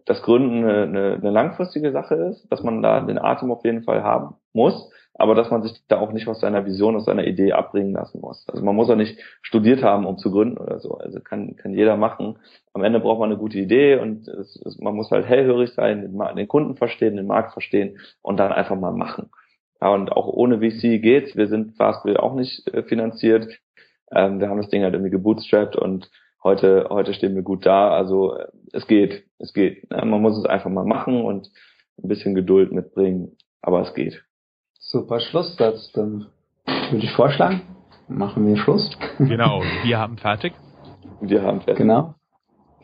das 0.05 0.23
Gründen 0.23 0.65
eine, 0.65 1.15
eine, 1.15 1.31
langfristige 1.31 1.91
Sache 1.93 2.15
ist, 2.15 2.47
dass 2.51 2.63
man 2.63 2.83
da 2.83 3.01
den 3.01 3.19
Atem 3.19 3.51
auf 3.51 3.65
jeden 3.65 3.83
Fall 3.83 4.03
haben 4.03 4.37
muss, 4.53 4.91
aber 5.15 5.35
dass 5.35 5.51
man 5.51 5.63
sich 5.63 5.73
da 5.89 5.99
auch 5.99 6.13
nicht 6.13 6.29
aus 6.29 6.41
seiner 6.41 6.67
Vision, 6.67 6.97
aus 6.97 7.07
seiner 7.07 7.27
Idee 7.27 7.53
abbringen 7.53 7.95
lassen 7.95 8.21
muss. 8.21 8.47
Also 8.49 8.63
man 8.63 8.77
muss 8.77 8.91
auch 8.91 8.97
nicht 8.97 9.19
studiert 9.41 9.83
haben, 9.83 10.05
um 10.05 10.19
zu 10.19 10.31
gründen 10.31 10.59
oder 10.59 10.79
so. 10.79 10.99
Also 10.99 11.21
kann, 11.21 11.57
kann 11.57 11.73
jeder 11.73 11.97
machen. 11.97 12.39
Am 12.75 12.85
Ende 12.85 13.01
braucht 13.01 13.21
man 13.21 13.31
eine 13.31 13.39
gute 13.39 13.59
Idee 13.59 13.97
und 13.97 14.29
es, 14.29 14.61
es, 14.67 14.79
man 14.79 14.95
muss 14.95 15.11
halt 15.11 15.27
hellhörig 15.27 15.73
sein, 15.73 16.03
den, 16.03 16.37
den 16.37 16.49
Kunden 16.49 16.77
verstehen, 16.77 17.17
den 17.17 17.27
Markt 17.27 17.53
verstehen 17.53 17.99
und 18.21 18.37
dann 18.37 18.53
einfach 18.53 18.77
mal 18.77 18.93
machen. 18.93 19.31
Ja, 19.81 19.93
und 19.93 20.13
auch 20.13 20.27
ohne 20.27 20.59
VC 20.59 21.03
geht's. 21.03 21.37
Wir 21.37 21.49
sind 21.49 21.77
Fastbill 21.77 22.17
auch 22.17 22.35
nicht 22.35 22.67
äh, 22.69 22.83
finanziert. 22.83 23.49
Ähm, 24.13 24.41
wir 24.41 24.49
haben 24.49 24.59
das 24.59 24.71
Ding 24.71 24.83
halt 24.83 24.95
irgendwie 24.95 25.11
gebootstrapped 25.11 25.77
und 25.77 26.11
heute, 26.43 26.87
heute 26.91 27.13
stehen 27.15 27.35
wir 27.35 27.43
gut 27.43 27.67
da. 27.67 27.91
Also 27.91 28.39
es 28.73 28.87
geht, 28.87 29.25
es 29.39 29.53
geht. 29.53 29.87
Ja, 29.91 30.05
man 30.05 30.23
muss 30.23 30.39
es 30.39 30.45
einfach 30.45 30.71
mal 30.71 30.85
machen 30.85 31.25
und 31.25 31.51
ein 32.03 32.09
bisschen 32.09 32.35
Geduld 32.35 32.73
mitbringen, 32.73 33.37
aber 33.63 33.81
es 33.83 33.95
geht. 33.95 34.23
Super 34.79 35.21
Schlusssatz. 35.21 35.93
Dann 35.93 36.27
würde 36.67 37.05
ich 37.05 37.13
vorschlagen, 37.13 37.63
machen 38.09 38.47
wir 38.47 38.57
Schluss. 38.57 38.97
Genau, 39.19 39.63
wir 39.85 39.99
haben 39.99 40.17
fertig. 40.19 40.53
Wir 41.21 41.43
haben 41.43 41.61
fertig. 41.61 41.79
Genau. 41.79 42.15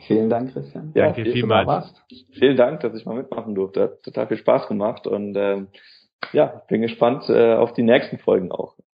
Vielen 0.06 0.28
Dank, 0.28 0.52
Christian. 0.52 0.90
Ja, 0.94 1.12
Danke 1.12 1.30
vielmals. 1.30 1.94
Vielen 2.32 2.56
Dank, 2.56 2.80
dass 2.80 2.94
ich 2.94 3.06
mal 3.06 3.14
mitmachen 3.14 3.54
durfte. 3.54 3.82
Hat 3.82 4.02
total 4.02 4.26
viel 4.26 4.38
Spaß 4.38 4.66
gemacht 4.66 5.06
und 5.06 5.37
ähm, 5.37 5.68
ja, 6.32 6.62
bin 6.68 6.82
gespannt 6.82 7.28
äh, 7.28 7.54
auf 7.54 7.72
die 7.74 7.82
nächsten 7.82 8.18
Folgen 8.18 8.50
auch. 8.50 8.74